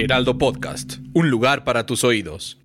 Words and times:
Heraldo 0.00 0.38
Podcast, 0.38 0.94
un 1.12 1.28
lugar 1.28 1.62
para 1.62 1.84
tus 1.84 2.04
oídos. 2.04 2.58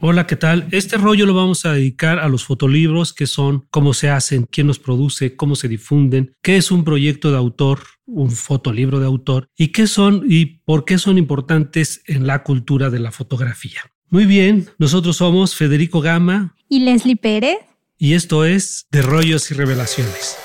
Hola, 0.00 0.26
¿qué 0.26 0.36
tal? 0.36 0.66
Este 0.70 0.96
rollo 0.96 1.26
lo 1.26 1.34
vamos 1.34 1.66
a 1.66 1.74
dedicar 1.74 2.18
a 2.18 2.28
los 2.28 2.44
fotolibros, 2.44 3.12
qué 3.12 3.26
son, 3.26 3.66
cómo 3.70 3.92
se 3.92 4.08
hacen, 4.08 4.48
quién 4.50 4.66
los 4.66 4.78
produce, 4.78 5.36
cómo 5.36 5.54
se 5.54 5.68
difunden, 5.68 6.34
qué 6.40 6.56
es 6.56 6.70
un 6.70 6.82
proyecto 6.82 7.30
de 7.30 7.36
autor, 7.36 7.80
un 8.06 8.30
fotolibro 8.30 9.00
de 9.00 9.06
autor 9.06 9.48
y 9.54 9.68
qué 9.68 9.86
son 9.86 10.24
y 10.26 10.46
por 10.64 10.86
qué 10.86 10.96
son 10.96 11.18
importantes 11.18 12.02
en 12.06 12.26
la 12.26 12.42
cultura 12.42 12.88
de 12.88 13.00
la 13.00 13.12
fotografía. 13.12 13.82
Muy 14.08 14.24
bien, 14.24 14.68
nosotros 14.78 15.18
somos 15.18 15.54
Federico 15.54 16.00
Gama 16.00 16.56
y 16.70 16.80
Leslie 16.80 17.16
Pérez 17.16 17.58
y 17.98 18.14
esto 18.14 18.46
es 18.46 18.86
De 18.90 19.02
Rollos 19.02 19.50
y 19.50 19.54
Revelaciones. 19.54 20.38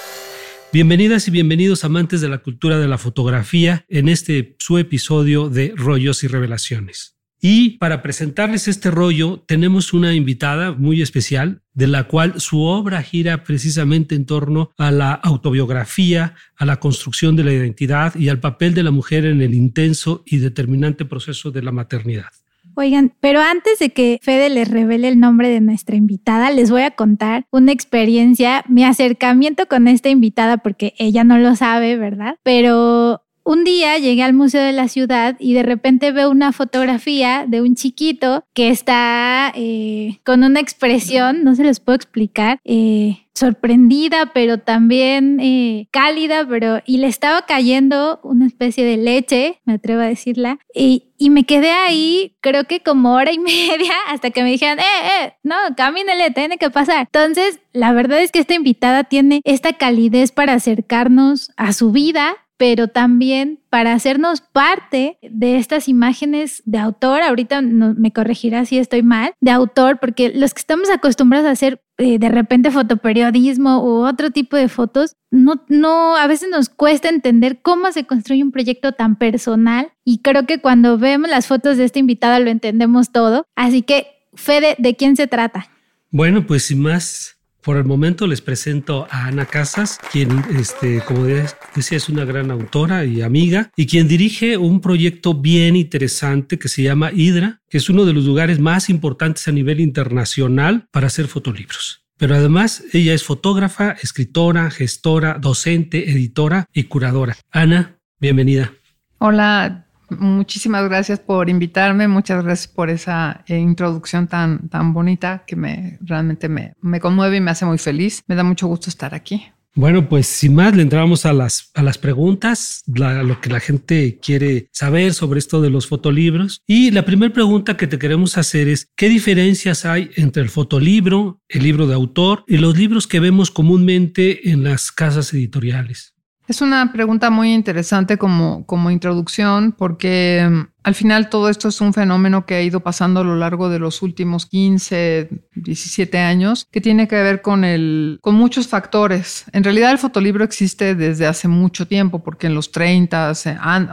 Bienvenidas 0.73 1.29
y 1.29 1.31
bienvenidos 1.31 1.85
amantes 1.85 2.19
de 2.19 2.27
la 2.27 2.39
cultura 2.39 2.77
de 2.77 2.89
la 2.89 2.97
fotografía 2.97 3.85
en 3.87 4.09
este 4.09 4.57
su 4.59 4.77
episodio 4.77 5.49
de 5.49 5.73
Rollos 5.75 6.25
y 6.25 6.27
Revelaciones. 6.27 7.17
Y 7.39 7.77
para 7.77 8.01
presentarles 8.01 8.67
este 8.67 8.91
rollo 8.91 9.43
tenemos 9.47 9.93
una 9.93 10.13
invitada 10.13 10.73
muy 10.73 11.01
especial 11.01 11.61
de 11.73 11.87
la 11.87 12.09
cual 12.09 12.41
su 12.41 12.63
obra 12.63 13.01
gira 13.01 13.45
precisamente 13.45 14.15
en 14.15 14.25
torno 14.25 14.71
a 14.77 14.91
la 14.91 15.13
autobiografía, 15.13 16.35
a 16.57 16.65
la 16.65 16.81
construcción 16.81 17.37
de 17.37 17.45
la 17.45 17.53
identidad 17.53 18.13
y 18.15 18.27
al 18.27 18.41
papel 18.41 18.73
de 18.73 18.83
la 18.83 18.91
mujer 18.91 19.25
en 19.25 19.41
el 19.41 19.53
intenso 19.53 20.23
y 20.25 20.37
determinante 20.37 21.05
proceso 21.05 21.49
de 21.49 21.61
la 21.61 21.71
maternidad. 21.71 22.31
Oigan, 22.79 23.11
pero 23.21 23.41
antes 23.41 23.79
de 23.79 23.89
que 23.89 24.19
Fede 24.21 24.51
les 24.51 24.69
revele 24.69 25.07
el 25.07 25.19
nombre 25.19 25.49
de 25.49 25.61
nuestra 25.61 25.95
invitada, 25.95 26.51
les 26.51 26.69
voy 26.69 26.83
a 26.83 26.91
contar 26.91 27.47
una 27.49 27.71
experiencia, 27.71 28.63
mi 28.67 28.83
acercamiento 28.83 29.67
con 29.67 29.87
esta 29.87 30.09
invitada, 30.09 30.57
porque 30.57 30.93
ella 30.99 31.23
no 31.23 31.39
lo 31.39 31.55
sabe, 31.55 31.97
¿verdad? 31.97 32.35
Pero 32.43 33.23
un 33.47 33.63
día 33.63 33.97
llegué 33.97 34.23
al 34.23 34.33
Museo 34.33 34.61
de 34.61 34.73
la 34.73 34.89
Ciudad 34.89 35.37
y 35.39 35.53
de 35.53 35.63
repente 35.63 36.11
veo 36.11 36.29
una 36.29 36.51
fotografía 36.51 37.45
de 37.47 37.61
un 37.61 37.75
chiquito 37.75 38.43
que 38.53 38.67
está 38.67 39.53
eh, 39.55 40.19
con 40.25 40.43
una 40.43 40.59
expresión, 40.59 41.45
no 41.45 41.55
se 41.55 41.63
les 41.63 41.79
puedo 41.79 41.95
explicar, 41.95 42.59
eh, 42.65 43.19
sorprendida, 43.37 44.31
pero 44.33 44.57
también 44.57 45.39
eh, 45.39 45.87
cálida, 45.91 46.45
pero 46.47 46.81
y 46.85 46.97
le 46.97 47.07
estaba 47.07 47.43
cayendo 47.45 48.19
una 48.23 48.47
especie 48.47 48.83
de 48.83 48.97
leche, 48.97 49.61
me 49.63 49.73
atrevo 49.73 50.01
a 50.01 50.07
decirla, 50.07 50.59
y, 50.73 51.05
y, 51.17 51.29
me 51.29 51.43
quedé 51.45 51.71
ahí, 51.71 52.35
creo 52.41 52.65
que 52.65 52.81
como 52.81 53.13
hora 53.13 53.31
y 53.31 53.39
media, 53.39 53.93
hasta 54.07 54.31
que 54.31 54.43
me 54.43 54.49
dijeron, 54.49 54.79
eh, 54.79 54.83
eh, 55.23 55.33
no, 55.43 55.55
camínele, 55.75 56.31
tiene 56.31 56.57
que 56.57 56.69
pasar. 56.69 57.07
Entonces, 57.13 57.59
la 57.71 57.93
verdad 57.93 58.21
es 58.21 58.31
que 58.31 58.39
esta 58.39 58.55
invitada 58.55 59.03
tiene 59.03 59.41
esta 59.45 59.73
calidez 59.73 60.31
para 60.31 60.53
acercarnos 60.53 61.51
a 61.55 61.73
su 61.73 61.91
vida, 61.91 62.35
pero 62.57 62.87
también 62.87 63.59
para 63.69 63.93
hacernos 63.93 64.41
parte 64.41 65.17
de 65.21 65.57
estas 65.57 65.87
imágenes 65.87 66.63
de 66.65 66.79
autor, 66.79 67.21
ahorita 67.21 67.61
me 67.61 68.11
corregirá 68.11 68.65
si 68.65 68.77
estoy 68.77 69.03
mal, 69.03 69.33
de 69.39 69.51
autor, 69.51 69.99
porque 69.99 70.31
los 70.33 70.53
que 70.53 70.59
estamos 70.59 70.89
acostumbrados 70.89 71.47
a 71.47 71.51
hacer 71.51 71.81
eh, 71.99 72.19
de 72.19 72.29
repente 72.29 72.71
fotoperiodismo 72.71 73.83
u 73.83 74.05
otro 74.05 74.31
tipo 74.31 74.55
de 74.55 74.67
fotos, 74.67 75.15
no, 75.31 75.63
no, 75.67 76.15
a 76.15 76.27
veces 76.27 76.49
nos 76.49 76.69
cuesta 76.69 77.09
entender 77.09 77.61
cómo 77.61 77.91
se 77.91 78.05
construye 78.05 78.43
un 78.43 78.51
proyecto 78.51 78.91
tan 78.91 79.17
personal 79.17 79.91
y 80.03 80.19
creo 80.19 80.45
que 80.45 80.59
cuando 80.59 80.97
vemos 80.97 81.29
las 81.29 81.47
fotos 81.47 81.77
de 81.77 81.85
esta 81.85 81.99
invitada 81.99 82.39
lo 82.39 82.49
entendemos 82.49 83.11
todo. 83.11 83.45
Así 83.55 83.81
que, 83.81 84.07
Fede, 84.33 84.75
¿de 84.77 84.95
quién 84.95 85.15
se 85.15 85.27
trata? 85.27 85.69
Bueno, 86.11 86.45
pues 86.45 86.63
sin 86.63 86.81
más, 86.81 87.36
por 87.67 87.75
el 87.75 87.83
momento 87.83 88.27
les 88.27 88.39
presento 88.39 89.09
a 89.11 89.25
Ana 89.25 89.45
Casas, 89.45 89.99
quien, 90.13 90.41
este, 90.57 91.01
como 91.01 91.25
decía, 91.25 91.97
es 91.97 92.07
una 92.07 92.23
gran 92.23 92.49
autora 92.49 93.03
y 93.03 93.21
amiga, 93.21 93.71
y 93.75 93.87
quien 93.87 94.07
dirige 94.07 94.55
un 94.55 94.79
proyecto 94.79 95.33
bien 95.33 95.75
interesante 95.75 96.57
que 96.59 96.69
se 96.69 96.83
llama 96.83 97.11
Hidra, 97.11 97.59
que 97.69 97.79
es 97.79 97.89
uno 97.89 98.05
de 98.05 98.13
los 98.13 98.23
lugares 98.23 98.61
más 98.61 98.89
importantes 98.89 99.49
a 99.49 99.51
nivel 99.51 99.81
internacional 99.81 100.87
para 100.91 101.07
hacer 101.07 101.27
fotolibros. 101.27 102.05
Pero 102.17 102.35
además 102.35 102.85
ella 102.93 103.13
es 103.13 103.25
fotógrafa, 103.25 103.97
escritora, 104.01 104.71
gestora, 104.71 105.37
docente, 105.37 106.09
editora 106.09 106.67
y 106.71 106.85
curadora. 106.85 107.35
Ana, 107.51 107.97
bienvenida. 108.21 108.71
Hola, 109.17 109.86
Muchísimas 110.09 110.83
gracias 110.85 111.19
por 111.19 111.49
invitarme, 111.49 112.07
muchas 112.07 112.43
gracias 112.43 112.67
por 112.67 112.89
esa 112.89 113.43
eh, 113.47 113.57
introducción 113.57 114.27
tan, 114.27 114.69
tan 114.69 114.93
bonita 114.93 115.43
que 115.45 115.55
me 115.55 115.97
realmente 116.01 116.47
me, 116.49 116.73
me 116.81 116.99
conmueve 116.99 117.37
y 117.37 117.41
me 117.41 117.51
hace 117.51 117.65
muy 117.65 117.77
feliz. 117.77 118.23
Me 118.27 118.35
da 118.35 118.43
mucho 118.43 118.67
gusto 118.67 118.89
estar 118.89 119.13
aquí. 119.13 119.51
Bueno, 119.77 120.09
pues 120.09 120.25
sin 120.25 120.55
más, 120.55 120.75
le 120.75 120.81
entramos 120.81 121.27
a 121.27 121.33
las, 121.33 121.69
a 121.75 121.83
las 121.83 121.99
preguntas, 121.99 122.81
lo 122.87 123.39
que 123.39 123.51
la 123.51 123.59
gente 123.59 124.17
quiere 124.19 124.69
saber 124.71 125.13
sobre 125.13 125.37
esto 125.37 125.61
de 125.61 125.69
los 125.69 125.85
fotolibros. 125.85 126.63
Y 126.65 126.89
la 126.89 127.05
primera 127.05 127.31
pregunta 127.31 127.77
que 127.77 127.85
te 127.85 127.99
queremos 127.99 128.39
hacer 128.39 128.69
es, 128.69 128.89
¿qué 128.95 129.07
diferencias 129.07 129.85
hay 129.85 130.09
entre 130.15 130.41
el 130.41 130.49
fotolibro, 130.49 131.41
el 131.47 131.61
libro 131.61 131.85
de 131.85 131.93
autor 131.93 132.43
y 132.47 132.57
los 132.57 132.75
libros 132.75 133.05
que 133.05 133.19
vemos 133.19 133.51
comúnmente 133.51 134.49
en 134.49 134.63
las 134.63 134.91
casas 134.91 135.31
editoriales? 135.31 136.15
Es 136.47 136.61
una 136.61 136.93
pregunta 136.93 137.29
muy 137.29 137.53
interesante 137.53 138.17
como, 138.17 138.65
como 138.65 138.89
introducción 138.89 139.73
porque 139.73 140.47
mm, 140.49 140.61
al 140.87 140.95
final 140.95 141.27
todo 141.29 141.49
esto 141.49 141.67
es 141.67 141.81
un 141.81 141.93
fenómeno 141.93 142.45
que 142.45 142.55
ha 142.55 142.61
ido 142.61 142.79
pasando 142.79 143.19
a 143.19 143.23
lo 143.25 143.35
largo 143.35 143.69
de 143.69 143.77
los 143.77 144.01
últimos 144.01 144.45
15, 144.45 145.27
17 145.55 146.17
años, 146.17 146.65
que 146.71 146.79
tiene 146.79 147.09
que 147.09 147.21
ver 147.21 147.41
con, 147.41 147.65
el, 147.65 148.19
con 148.21 148.35
muchos 148.35 148.69
factores. 148.69 149.43
En 149.51 149.65
realidad 149.65 149.91
el 149.91 149.97
fotolibro 149.97 150.45
existe 150.45 150.95
desde 150.95 151.27
hace 151.27 151.49
mucho 151.49 151.89
tiempo, 151.89 152.23
porque 152.23 152.47
en 152.47 152.55
los 152.55 152.71
30, 152.71 153.33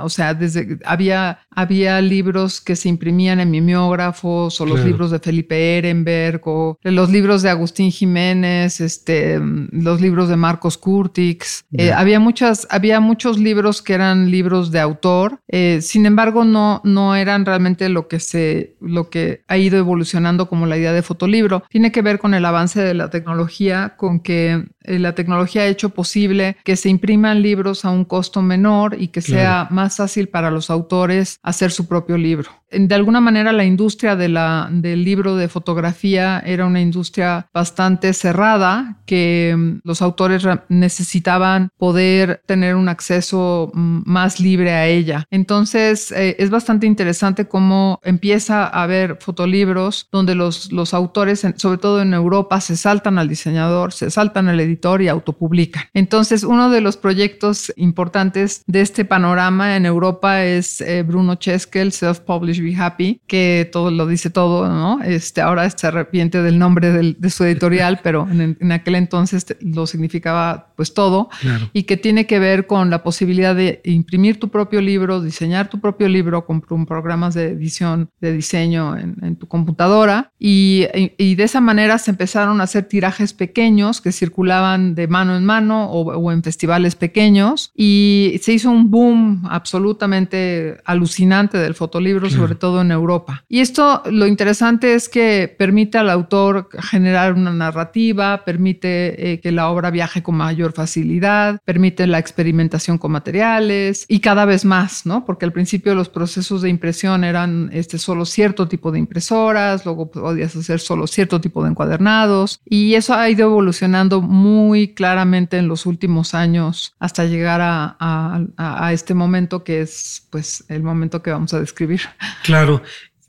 o 0.04 0.08
sea, 0.08 0.34
desde, 0.34 0.78
había, 0.84 1.40
había 1.54 2.00
libros 2.00 2.60
que 2.60 2.76
se 2.76 2.88
imprimían 2.88 3.40
en 3.40 3.50
mimeógrafos, 3.50 4.60
o 4.60 4.66
los 4.66 4.84
libros 4.84 5.10
de 5.10 5.18
Felipe 5.18 5.78
Ehrenberg, 5.78 6.40
o 6.44 6.78
los 6.82 7.10
libros 7.10 7.42
de 7.42 7.50
Agustín 7.50 7.90
Jiménez, 7.90 8.80
este, 8.80 9.40
los 9.40 10.00
libros 10.00 10.28
de 10.28 10.36
Marcos 10.36 10.78
Curtix. 10.78 11.64
Eh, 11.72 11.92
había, 11.92 12.20
muchas, 12.20 12.66
había 12.70 13.00
muchos 13.00 13.38
libros 13.38 13.82
que 13.82 13.94
eran 13.94 14.30
libros 14.30 14.70
de 14.70 14.80
autor, 14.80 15.40
eh, 15.48 15.80
sin 15.80 16.06
embargo 16.06 16.44
no 16.44 16.82
no 16.84 17.14
eran 17.16 17.44
realmente 17.44 17.88
lo 17.88 18.08
que 18.08 18.20
se, 18.20 18.76
lo 18.80 19.10
que 19.10 19.42
ha 19.48 19.56
ido 19.56 19.78
evolucionando 19.78 20.48
como 20.48 20.66
la 20.66 20.76
idea 20.76 20.92
de 20.92 21.02
fotolibro. 21.02 21.64
Tiene 21.68 21.92
que 21.92 22.02
ver 22.02 22.18
con 22.18 22.34
el 22.34 22.44
avance 22.44 22.80
de 22.80 22.94
la 22.94 23.10
tecnología, 23.10 23.94
con 23.96 24.20
que 24.20 24.64
la 24.84 25.14
tecnología 25.14 25.62
ha 25.62 25.66
hecho 25.66 25.90
posible 25.90 26.56
que 26.64 26.76
se 26.76 26.88
impriman 26.88 27.42
libros 27.42 27.84
a 27.84 27.90
un 27.90 28.04
costo 28.04 28.42
menor 28.42 28.96
y 28.98 29.08
que 29.08 29.20
sea 29.20 29.66
más 29.70 29.96
fácil 29.96 30.28
para 30.28 30.50
los 30.50 30.70
autores 30.70 31.38
hacer 31.42 31.70
su 31.70 31.86
propio 31.86 32.16
libro. 32.18 32.50
De 32.70 32.94
alguna 32.94 33.20
manera 33.20 33.52
la 33.52 33.64
industria 33.64 34.16
de 34.16 34.28
la, 34.28 34.68
del 34.70 35.04
libro 35.04 35.36
de 35.36 35.48
fotografía 35.48 36.42
era 36.44 36.66
una 36.66 36.80
industria 36.80 37.46
bastante 37.54 38.12
cerrada 38.12 38.98
que 39.06 39.54
mm, 39.56 39.80
los 39.84 40.02
autores 40.02 40.44
necesitaban 40.68 41.70
poder 41.78 42.42
tener 42.46 42.74
un 42.74 42.88
acceso 42.88 43.70
mm, 43.72 44.02
más 44.06 44.40
libre 44.40 44.72
a 44.72 44.86
ella. 44.86 45.24
Entonces 45.30 46.10
eh, 46.10 46.36
es 46.38 46.50
bastante 46.50 46.86
interesante 46.86 47.46
cómo 47.46 48.00
empieza 48.02 48.64
a 48.64 48.82
haber 48.82 49.18
fotolibros 49.20 50.08
donde 50.10 50.34
los, 50.34 50.72
los 50.72 50.94
autores, 50.94 51.46
sobre 51.56 51.78
todo 51.78 52.02
en 52.02 52.12
Europa, 52.12 52.60
se 52.60 52.76
saltan 52.76 53.18
al 53.18 53.28
diseñador, 53.28 53.92
se 53.92 54.10
saltan 54.10 54.48
al 54.48 54.58
editor 54.58 54.73
y 55.00 55.08
autopublican. 55.08 55.84
Entonces, 55.94 56.44
uno 56.44 56.70
de 56.70 56.80
los 56.80 56.96
proyectos 56.96 57.72
importantes 57.76 58.62
de 58.66 58.80
este 58.80 59.04
panorama 59.04 59.76
en 59.76 59.86
Europa 59.86 60.44
es 60.44 60.80
eh, 60.80 61.02
Bruno 61.02 61.36
Cheskel, 61.36 61.92
Self 61.92 62.20
Publish 62.20 62.60
Be 62.60 62.76
Happy, 62.76 63.20
que 63.26 63.68
todo 63.72 63.90
lo 63.90 64.06
dice 64.06 64.30
todo, 64.30 64.68
¿no? 64.68 65.02
Este, 65.02 65.40
ahora 65.40 65.68
se 65.70 65.86
arrepiente 65.86 66.42
del 66.42 66.58
nombre 66.58 67.14
de 67.18 67.30
su 67.30 67.44
editorial, 67.44 68.00
pero 68.02 68.28
en, 68.30 68.72
aquel 68.72 68.96
entonces 68.96 69.46
lo 69.60 69.86
significaba 69.86 70.72
pues 70.76 70.92
todo, 70.92 71.28
y 71.72 71.84
que 71.84 71.96
tiene 71.96 72.26
que 72.26 72.38
ver 72.38 72.66
con 72.66 72.90
la 72.90 73.02
posibilidad 73.02 73.54
de 73.54 73.80
imprimir 73.84 74.38
tu 74.38 74.48
propio 74.48 74.80
libro, 74.80 75.22
diseñar 75.22 75.68
tu 75.68 75.80
propio 75.80 76.08
libro 76.08 76.44
con 76.44 76.60
programas 76.86 77.34
de 77.34 77.46
edición, 77.48 78.10
de 78.20 78.32
diseño 78.32 78.96
en, 78.96 79.36
tu 79.36 79.46
computadora, 79.46 80.32
y, 80.38 80.86
y 81.16 81.34
de 81.34 81.44
esa 81.44 81.60
manera 81.60 81.98
se 81.98 82.10
empezaron 82.10 82.60
a 82.60 82.64
hacer 82.64 82.84
tirajes 82.84 83.32
pequeños 83.32 84.00
que 84.00 84.12
circulaban 84.12 84.63
de 84.72 85.06
mano 85.08 85.36
en 85.36 85.44
mano 85.44 85.90
o, 85.90 86.32
en 86.32 86.42
festivales 86.42 86.94
pequeños 86.94 87.70
y 87.76 88.40
se 88.42 88.52
hizo 88.52 88.70
un 88.70 88.90
boom 88.90 89.42
absolutamente 89.48 90.78
alucinante 90.84 91.58
del 91.58 91.74
fotolibro, 91.74 92.30
sobre 92.30 92.54
todo 92.54 92.80
en 92.80 92.90
Europa. 92.90 93.44
Y 93.48 93.60
esto 93.60 94.02
lo 94.10 94.26
interesante 94.26 94.94
es 94.94 95.08
que 95.08 95.54
permite 95.58 95.98
al 95.98 96.10
autor 96.10 96.68
generar 96.80 97.34
una 97.34 97.52
narrativa, 97.52 98.44
permite 98.44 99.32
eh, 99.32 99.40
que 99.40 99.52
la 99.52 99.68
obra 99.68 99.90
viaje 99.90 100.22
con 100.22 100.36
mayor 100.36 100.72
facilidad, 100.72 101.60
permite 101.64 102.06
la 102.06 102.18
experimentación 102.18 102.98
con 102.98 103.12
materiales 103.12 104.06
y 104.08 104.20
cada 104.20 104.44
vez 104.44 104.64
más, 104.64 105.06
¿no? 105.06 105.24
Porque 105.24 105.44
al 105.44 105.52
principio 105.52 105.94
los 105.94 106.08
procesos 106.08 106.62
de 106.62 106.70
impresión 106.70 107.24
eran 107.24 107.70
este, 107.72 107.98
solo 107.98 108.24
cierto 108.24 108.68
tipo 108.68 108.90
de 108.90 108.98
impresoras, 108.98 109.84
luego 109.84 110.10
podías 110.10 110.56
hacer 110.56 110.80
solo 110.80 111.06
cierto 111.06 111.40
tipo 111.40 111.62
de 111.62 111.70
encuadernados 111.70 112.60
y 112.64 112.94
eso 112.94 113.14
ha 113.14 113.28
ido 113.28 113.46
evolucionando 113.46 114.20
muy 114.20 114.53
muy 114.54 114.94
claramente 114.94 115.58
en 115.58 115.68
los 115.68 115.84
últimos 115.84 116.34
años 116.34 116.94
hasta 116.98 117.24
llegar 117.24 117.60
a, 117.62 118.90
este 118.92 119.14
momento 119.14 119.64
que 119.64 119.80
es 119.80 120.26
pues 120.30 120.64
el 120.68 120.82
momento 120.82 121.22
que 121.22 121.30
vamos 121.30 121.52
a 121.52 121.60
describir. 121.60 122.00
Claro. 122.44 122.82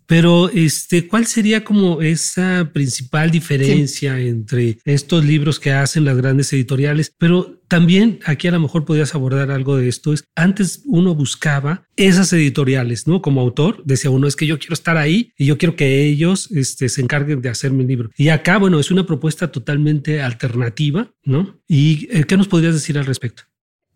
Pero, 0.08 0.50
este, 0.50 1.08
¿cuál 1.08 1.26
sería 1.26 1.64
como 1.64 2.02
esa 2.02 2.72
principal 2.74 3.32
diferencia 3.32 4.20
entre 4.20 4.78
estos 4.86 5.26
libros 5.26 5.60
que 5.60 5.72
hacen 5.72 6.06
las 6.06 6.18
grandes 6.18 6.52
editoriales? 6.54 7.14
Pero 7.18 7.62
también 7.68 8.20
aquí 8.26 8.48
a 8.48 8.52
lo 8.52 8.60
mejor 8.60 8.86
podrías 8.86 9.16
abordar 9.16 9.52
algo 9.52 9.78
de 9.78 9.88
esto. 9.88 10.14
Es 10.14 10.24
antes 10.36 10.82
uno 10.86 11.16
buscaba 11.16 11.88
esas 11.96 12.32
editoriales, 12.34 13.08
¿no? 13.08 13.22
Como 13.22 13.42
autor, 13.42 13.84
decía 13.86 14.12
uno, 14.12 14.28
es 14.28 14.36
que 14.36 14.46
yo 14.46 14.60
quiero 14.60 14.74
estar 14.74 14.98
ahí 14.98 15.32
y 15.38 15.46
yo 15.46 15.58
quiero 15.58 15.76
que 15.76 16.04
ellos 16.06 16.52
este, 16.52 16.90
se 16.90 17.02
encarguen 17.02 17.42
de 17.42 17.50
hacerme 17.50 17.84
el 17.84 17.88
libro. 17.88 18.12
Y 18.18 18.30
acá, 18.30 18.58
bueno, 18.58 18.80
es 18.80 18.92
una 18.92 19.06
propuesta 19.06 19.52
totalmente 19.52 20.22
alternativa, 20.22 21.12
¿no? 21.24 21.60
¿Y 21.68 22.08
eh, 22.12 22.26
qué 22.26 22.38
nos 22.38 22.48
podrías 22.48 22.74
decir 22.74 22.98
al 22.98 23.06
respecto? 23.06 23.44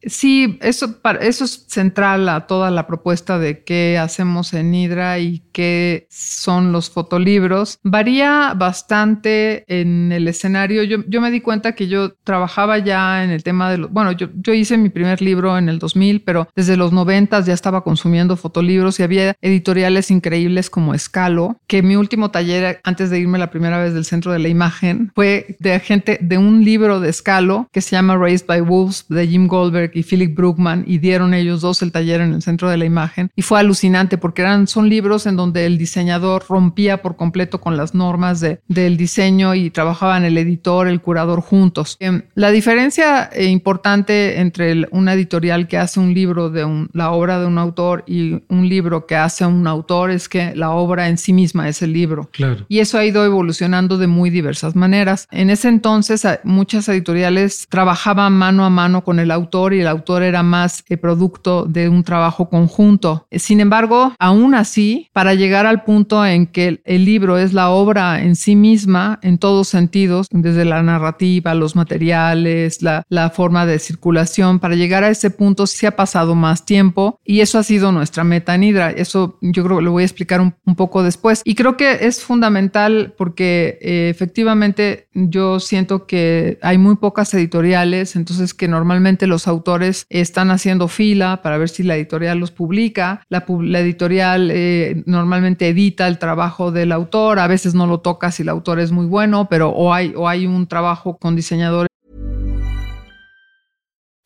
Sí, 0.01 0.57
eso, 0.61 0.95
eso 1.19 1.45
es 1.45 1.65
central 1.67 2.29
a 2.29 2.47
toda 2.47 2.71
la 2.71 2.87
propuesta 2.87 3.37
de 3.37 3.63
qué 3.63 3.97
hacemos 3.97 4.53
en 4.53 4.73
Hydra 4.73 5.19
y 5.19 5.43
qué 5.51 6.07
son 6.09 6.71
los 6.71 6.89
fotolibros. 6.89 7.79
Varía 7.83 8.53
bastante 8.55 9.65
en 9.67 10.11
el 10.11 10.27
escenario. 10.27 10.83
Yo, 10.83 10.99
yo 11.07 11.21
me 11.21 11.31
di 11.31 11.41
cuenta 11.41 11.73
que 11.73 11.87
yo 11.87 12.13
trabajaba 12.23 12.77
ya 12.77 13.23
en 13.23 13.31
el 13.31 13.43
tema 13.43 13.69
de 13.69 13.79
los... 13.79 13.91
Bueno, 13.91 14.11
yo, 14.13 14.27
yo 14.35 14.53
hice 14.53 14.77
mi 14.77 14.89
primer 14.89 15.21
libro 15.21 15.57
en 15.57 15.67
el 15.67 15.79
2000, 15.79 16.21
pero 16.21 16.47
desde 16.55 16.77
los 16.77 16.93
90 16.93 17.41
ya 17.41 17.53
estaba 17.53 17.83
consumiendo 17.83 18.37
fotolibros 18.37 18.99
y 18.99 19.03
había 19.03 19.35
editoriales 19.41 20.11
increíbles 20.11 20.69
como 20.69 20.93
Escalo, 20.93 21.57
que 21.67 21.83
mi 21.83 21.95
último 21.95 22.31
taller 22.31 22.79
antes 22.83 23.09
de 23.09 23.19
irme 23.19 23.37
la 23.37 23.51
primera 23.51 23.81
vez 23.81 23.93
del 23.93 24.05
Centro 24.05 24.31
de 24.31 24.39
la 24.39 24.47
Imagen 24.47 25.11
fue 25.15 25.57
de 25.59 25.79
gente 25.79 26.19
de 26.21 26.37
un 26.37 26.63
libro 26.63 26.99
de 26.99 27.09
Escalo 27.09 27.67
que 27.71 27.81
se 27.81 27.91
llama 27.91 28.17
Raised 28.17 28.47
by 28.47 28.61
Wolves 28.61 29.05
de 29.09 29.27
Jim 29.27 29.47
Goldberg 29.47 29.88
y 29.93 30.03
Philip 30.03 30.35
Brookman 30.35 30.83
y 30.87 30.97
dieron 30.97 31.33
ellos 31.33 31.61
dos 31.61 31.81
el 31.81 31.91
taller 31.91 32.21
en 32.21 32.33
el 32.33 32.41
centro 32.41 32.69
de 32.69 32.77
la 32.77 32.85
imagen 32.85 33.31
y 33.35 33.41
fue 33.41 33.59
alucinante 33.59 34.17
porque 34.17 34.41
eran, 34.41 34.67
son 34.67 34.89
libros 34.89 35.25
en 35.25 35.35
donde 35.35 35.65
el 35.65 35.77
diseñador 35.77 36.43
rompía 36.47 37.01
por 37.01 37.15
completo 37.15 37.61
con 37.61 37.77
las 37.77 37.93
normas 37.93 38.39
de, 38.39 38.61
del 38.67 38.97
diseño 38.97 39.55
y 39.55 39.69
trabajaban 39.69 40.23
el 40.23 40.37
editor, 40.37 40.87
el 40.87 41.01
curador 41.01 41.41
juntos. 41.41 41.97
Em, 41.99 42.23
la 42.35 42.51
diferencia 42.51 43.29
eh, 43.33 43.45
importante 43.45 44.39
entre 44.39 44.87
una 44.91 45.13
editorial 45.13 45.67
que 45.67 45.77
hace 45.77 45.99
un 45.99 46.13
libro 46.13 46.49
de 46.49 46.87
la 46.93 47.11
obra 47.11 47.39
de 47.39 47.45
un 47.45 47.57
autor 47.57 48.03
y 48.07 48.41
un 48.47 48.69
libro 48.69 49.05
que 49.05 49.15
hace 49.15 49.45
un 49.45 49.67
autor 49.67 50.11
es 50.11 50.29
que 50.29 50.55
la 50.55 50.71
obra 50.71 51.09
en 51.09 51.17
sí 51.17 51.33
misma 51.33 51.67
es 51.67 51.81
el 51.81 51.93
libro. 51.93 52.29
Claro. 52.31 52.65
Y 52.67 52.79
eso 52.79 52.97
ha 52.97 53.05
ido 53.05 53.25
evolucionando 53.25 53.97
de 53.97 54.07
muy 54.07 54.29
diversas 54.29 54.75
maneras. 54.75 55.27
En 55.31 55.49
ese 55.49 55.67
entonces 55.67 56.25
muchas 56.43 56.87
editoriales 56.89 57.67
trabajaban 57.69 58.33
mano 58.33 58.65
a 58.65 58.69
mano 58.69 59.03
con 59.03 59.19
el 59.19 59.31
autor 59.31 59.73
y 59.73 59.78
el 59.79 59.87
autor 59.87 60.23
era 60.23 60.43
más 60.43 60.83
el 60.87 60.99
producto 60.99 61.65
de 61.65 61.89
un 61.89 62.03
trabajo 62.03 62.49
conjunto. 62.49 63.27
Sin 63.31 63.59
embargo, 63.59 64.13
aún 64.19 64.55
así, 64.55 65.09
para 65.13 65.33
llegar 65.33 65.65
al 65.65 65.83
punto 65.83 66.25
en 66.25 66.47
que 66.47 66.81
el 66.83 67.05
libro 67.05 67.37
es 67.37 67.53
la 67.53 67.69
obra 67.69 68.21
en 68.21 68.35
sí 68.35 68.55
misma, 68.55 69.19
en 69.21 69.37
todos 69.37 69.67
sentidos, 69.67 70.27
desde 70.31 70.65
la 70.65 70.83
narrativa, 70.83 71.53
los 71.53 71.75
materiales, 71.75 72.81
la, 72.81 73.03
forma 73.29 73.65
de 73.65 73.79
circulación, 73.79 74.59
para 74.59 74.75
llegar 74.75 75.03
a 75.03 75.09
ese 75.09 75.29
punto 75.29 75.67
sí 75.67 75.85
ha 75.85 75.95
pasado 75.95 76.33
más 76.33 76.65
tiempo 76.65 77.19
y 77.23 77.41
eso 77.41 77.59
ha 77.59 77.63
sido 77.63 77.91
nuestra 77.91 78.23
meta 78.23 78.55
en 78.55 78.63
Hydra. 78.63 78.89
Eso 78.91 79.37
yo 79.41 79.63
creo 79.63 79.77
que 79.77 79.83
lo 79.83 79.91
voy 79.91 80.03
a 80.03 80.05
explicar 80.05 80.41
un, 80.41 80.55
un 80.65 80.75
poco 80.75 81.03
después. 81.03 81.41
Y 81.45 81.55
creo 81.55 81.77
que 81.77 82.07
es 82.07 82.23
fundamental 82.23 83.13
porque 83.17 83.77
eh, 83.81 84.09
efectivamente 84.09 85.07
yo 85.13 85.59
siento 85.59 86.07
que 86.07 86.57
hay 86.61 86.77
muy 86.77 86.95
pocas 86.95 87.33
editoriales, 87.33 88.15
entonces 88.15 88.53
que 88.53 88.67
normalmente 88.67 89.27
los 89.27 89.47
autores 89.47 89.68
están 90.09 90.51
haciendo 90.51 90.87
fila 90.87 91.41
para 91.41 91.57
ver 91.57 91.69
si 91.69 91.83
la 91.83 91.95
editorial 91.95 92.39
los 92.39 92.51
publica. 92.51 93.21
La, 93.29 93.45
editorial 93.79 94.49
eh, 94.51 95.03
normalmente 95.05 95.69
edita 95.69 96.07
el 96.07 96.17
trabajo 96.17 96.71
del 96.71 96.91
autor, 96.91 97.39
a 97.39 97.47
veces 97.47 97.73
no 97.73 97.87
lo 97.87 97.99
toca 97.99 98.31
si 98.31 98.43
el 98.43 98.49
autor 98.49 98.79
es 98.79 98.91
muy 98.91 99.05
bueno, 99.05 99.47
pero 99.49 99.69
o 99.69 99.93
hay, 99.93 100.13
o 100.15 100.27
hay 100.27 100.45
un 100.45 100.67
trabajo 100.67 101.17
con 101.17 101.35
diseñadores. 101.35 101.89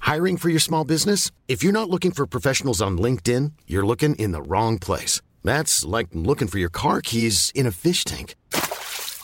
Hiring 0.01 0.38
for 0.38 0.50
your 0.50 0.60
small 0.60 0.84
business? 0.84 1.31
If 1.48 1.63
you're 1.63 1.72
not 1.72 1.90
looking 1.90 2.12
for 2.12 2.28
professionals 2.28 2.81
on 2.81 2.98
LinkedIn, 2.98 3.54
you're 3.68 3.86
looking 3.86 4.16
in 4.16 4.31
the 4.31 4.42
wrong 4.42 4.78
place. 4.78 5.22
That's 5.44 5.86
like 5.86 6.10
looking 6.13 6.48
for 6.48 6.60
your 6.60 6.69
car 6.69 7.01
keys 7.01 7.51
in 7.56 7.66
a 7.66 7.72
fish 7.72 8.04
tank. 8.04 8.36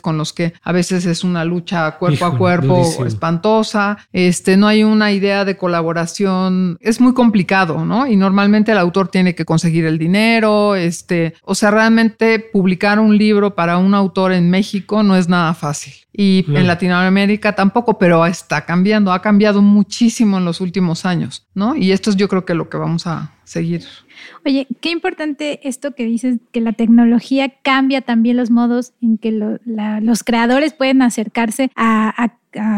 Con 0.00 0.16
los 0.16 0.32
que 0.32 0.54
a 0.62 0.72
veces 0.72 1.04
es 1.04 1.24
una 1.24 1.44
lucha 1.44 1.98
cuerpo 1.98 2.24
a 2.24 2.38
cuerpo 2.38 3.04
espantosa, 3.04 3.98
este, 4.12 4.56
no 4.56 4.68
hay 4.68 4.84
una 4.84 5.12
idea 5.12 5.44
de 5.44 5.56
colaboración, 5.56 6.78
es 6.80 7.00
muy 7.00 7.12
complicado, 7.12 7.84
¿no? 7.84 8.06
Y 8.06 8.16
normalmente 8.16 8.72
el 8.72 8.78
autor 8.78 9.08
tiene 9.08 9.34
que 9.34 9.44
conseguir 9.44 9.84
el 9.84 9.98
dinero, 9.98 10.76
este, 10.76 11.34
o 11.42 11.54
sea, 11.54 11.70
realmente 11.70 12.38
publicar 12.38 12.98
un 12.98 13.18
libro 13.18 13.54
para 13.54 13.76
un 13.76 13.94
autor 13.94 14.32
en 14.32 14.48
México 14.50 15.02
no 15.02 15.16
es 15.16 15.28
nada 15.28 15.52
fácil. 15.54 15.94
Y 16.14 16.44
en 16.48 16.66
Latinoamérica 16.66 17.54
tampoco, 17.54 17.98
pero 17.98 18.24
está 18.26 18.66
cambiando, 18.66 19.12
ha 19.12 19.22
cambiado 19.22 19.62
muchísimo 19.62 20.36
en 20.36 20.44
los 20.44 20.60
últimos 20.60 21.06
años, 21.06 21.46
¿no? 21.54 21.74
Y 21.74 21.92
esto 21.92 22.10
es 22.10 22.16
yo 22.16 22.28
creo 22.28 22.44
que 22.44 22.54
lo 22.54 22.68
que 22.68 22.76
vamos 22.76 23.06
a 23.06 23.32
seguir. 23.44 23.82
Oye, 24.44 24.66
qué 24.80 24.90
importante 24.90 25.66
esto 25.68 25.94
que 25.94 26.04
dices, 26.04 26.38
que 26.52 26.60
la 26.60 26.72
tecnología 26.72 27.48
cambia 27.62 28.00
también 28.00 28.36
los 28.36 28.50
modos 28.50 28.92
en 29.00 29.18
que 29.18 29.32
los 29.32 30.24
creadores 30.24 30.72
pueden 30.72 31.02
acercarse 31.02 31.70
a, 31.76 32.34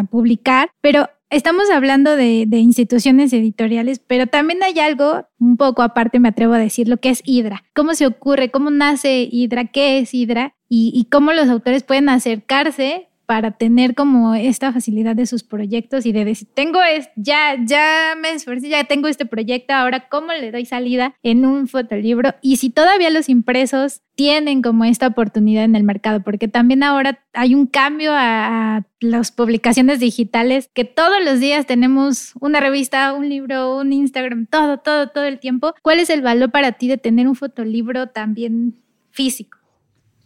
publicar, 0.09 0.71
pero 0.81 1.09
estamos 1.31 1.69
hablando 1.69 2.15
de, 2.15 2.47
instituciones 2.53 3.33
editoriales, 3.33 3.99
pero 3.99 4.29
también 4.29 4.63
hay 4.63 4.79
algo 4.79 5.27
un 5.41 5.57
poco 5.57 5.83
aparte, 5.83 6.21
me 6.21 6.29
atrevo 6.29 6.53
a 6.53 6.59
decir, 6.59 6.89
lo 6.89 6.99
que 6.99 7.11
es 7.11 7.23
Hydra. 7.25 7.65
¿Cómo 7.75 7.95
se 7.95 8.07
ocurre? 8.07 8.53
¿Cómo 8.53 8.71
nace 8.71 9.29
Hydra? 9.31 9.65
¿Qué 9.65 9.99
es 9.99 10.15
Hydra? 10.15 10.55
Y, 10.69 10.93
y 10.95 11.07
cómo 11.07 11.33
los 11.33 11.49
autores 11.49 11.83
pueden 11.83 12.09
acercarse 12.09 13.09
para 13.27 13.53
tener 13.53 13.95
como 13.95 14.35
esta 14.35 14.73
facilidad 14.73 15.17
de 15.17 15.27
sus 15.27 15.43
proyectos 15.43 16.07
y 16.07 16.13
de 16.13 16.25
decir, 16.25 16.49
tengo 16.55 16.83
es, 16.83 17.09
ya, 17.17 17.57
ya 17.65 18.15
me 18.21 18.31
esforcé, 18.33 18.69
ya 18.69 18.85
tengo 18.85 19.09
este 19.09 19.27
proyecto, 19.27 19.75
ahora 19.75 20.09
cómo 20.09 20.33
le 20.33 20.51
doy 20.51 20.67
salida 20.67 21.15
en 21.23 21.47
un 21.47 21.69
fotolibro 21.69 22.35
y 22.43 22.57
si 22.57 22.71
todavía 22.71 23.11
los 23.11 23.29
impresos 23.29 24.03
tienen 24.15 24.63
como 24.63 24.85
esta 24.85 25.09
oportunidad 25.09 25.65
en 25.65 25.75
el 25.75 25.83
mercado, 25.83 26.23
porque 26.23 26.49
también 26.49 26.83
ahora 26.83 27.21
hay 27.33 27.55
un 27.55 27.67
cambio 27.67 28.13
a, 28.13 28.77
a 28.77 28.87
las 29.01 29.33
publicaciones 29.33 30.01
digitales, 30.01 30.71
que 30.73 30.85
todos 30.85 31.25
los 31.25 31.41
días 31.41 31.67
tenemos 31.67 32.33
una 32.41 32.61
revista, 32.61 33.13
un 33.13 33.29
libro, 33.29 33.79
un 33.79 33.93
Instagram, 33.93 34.47
todo, 34.47 34.79
todo, 34.79 35.09
todo 35.09 35.25
el 35.25 35.41
tiempo. 35.41 35.75
¿Cuál 35.83 36.01
es 36.01 36.11
el 36.11 36.23
valor 36.23 36.51
para 36.51 36.73
ti 36.73 36.89
de 36.89 36.99
tener 36.99 37.27
un 37.29 37.35
fotolibro 37.35 38.09
también 38.09 38.75
físico? 39.11 39.59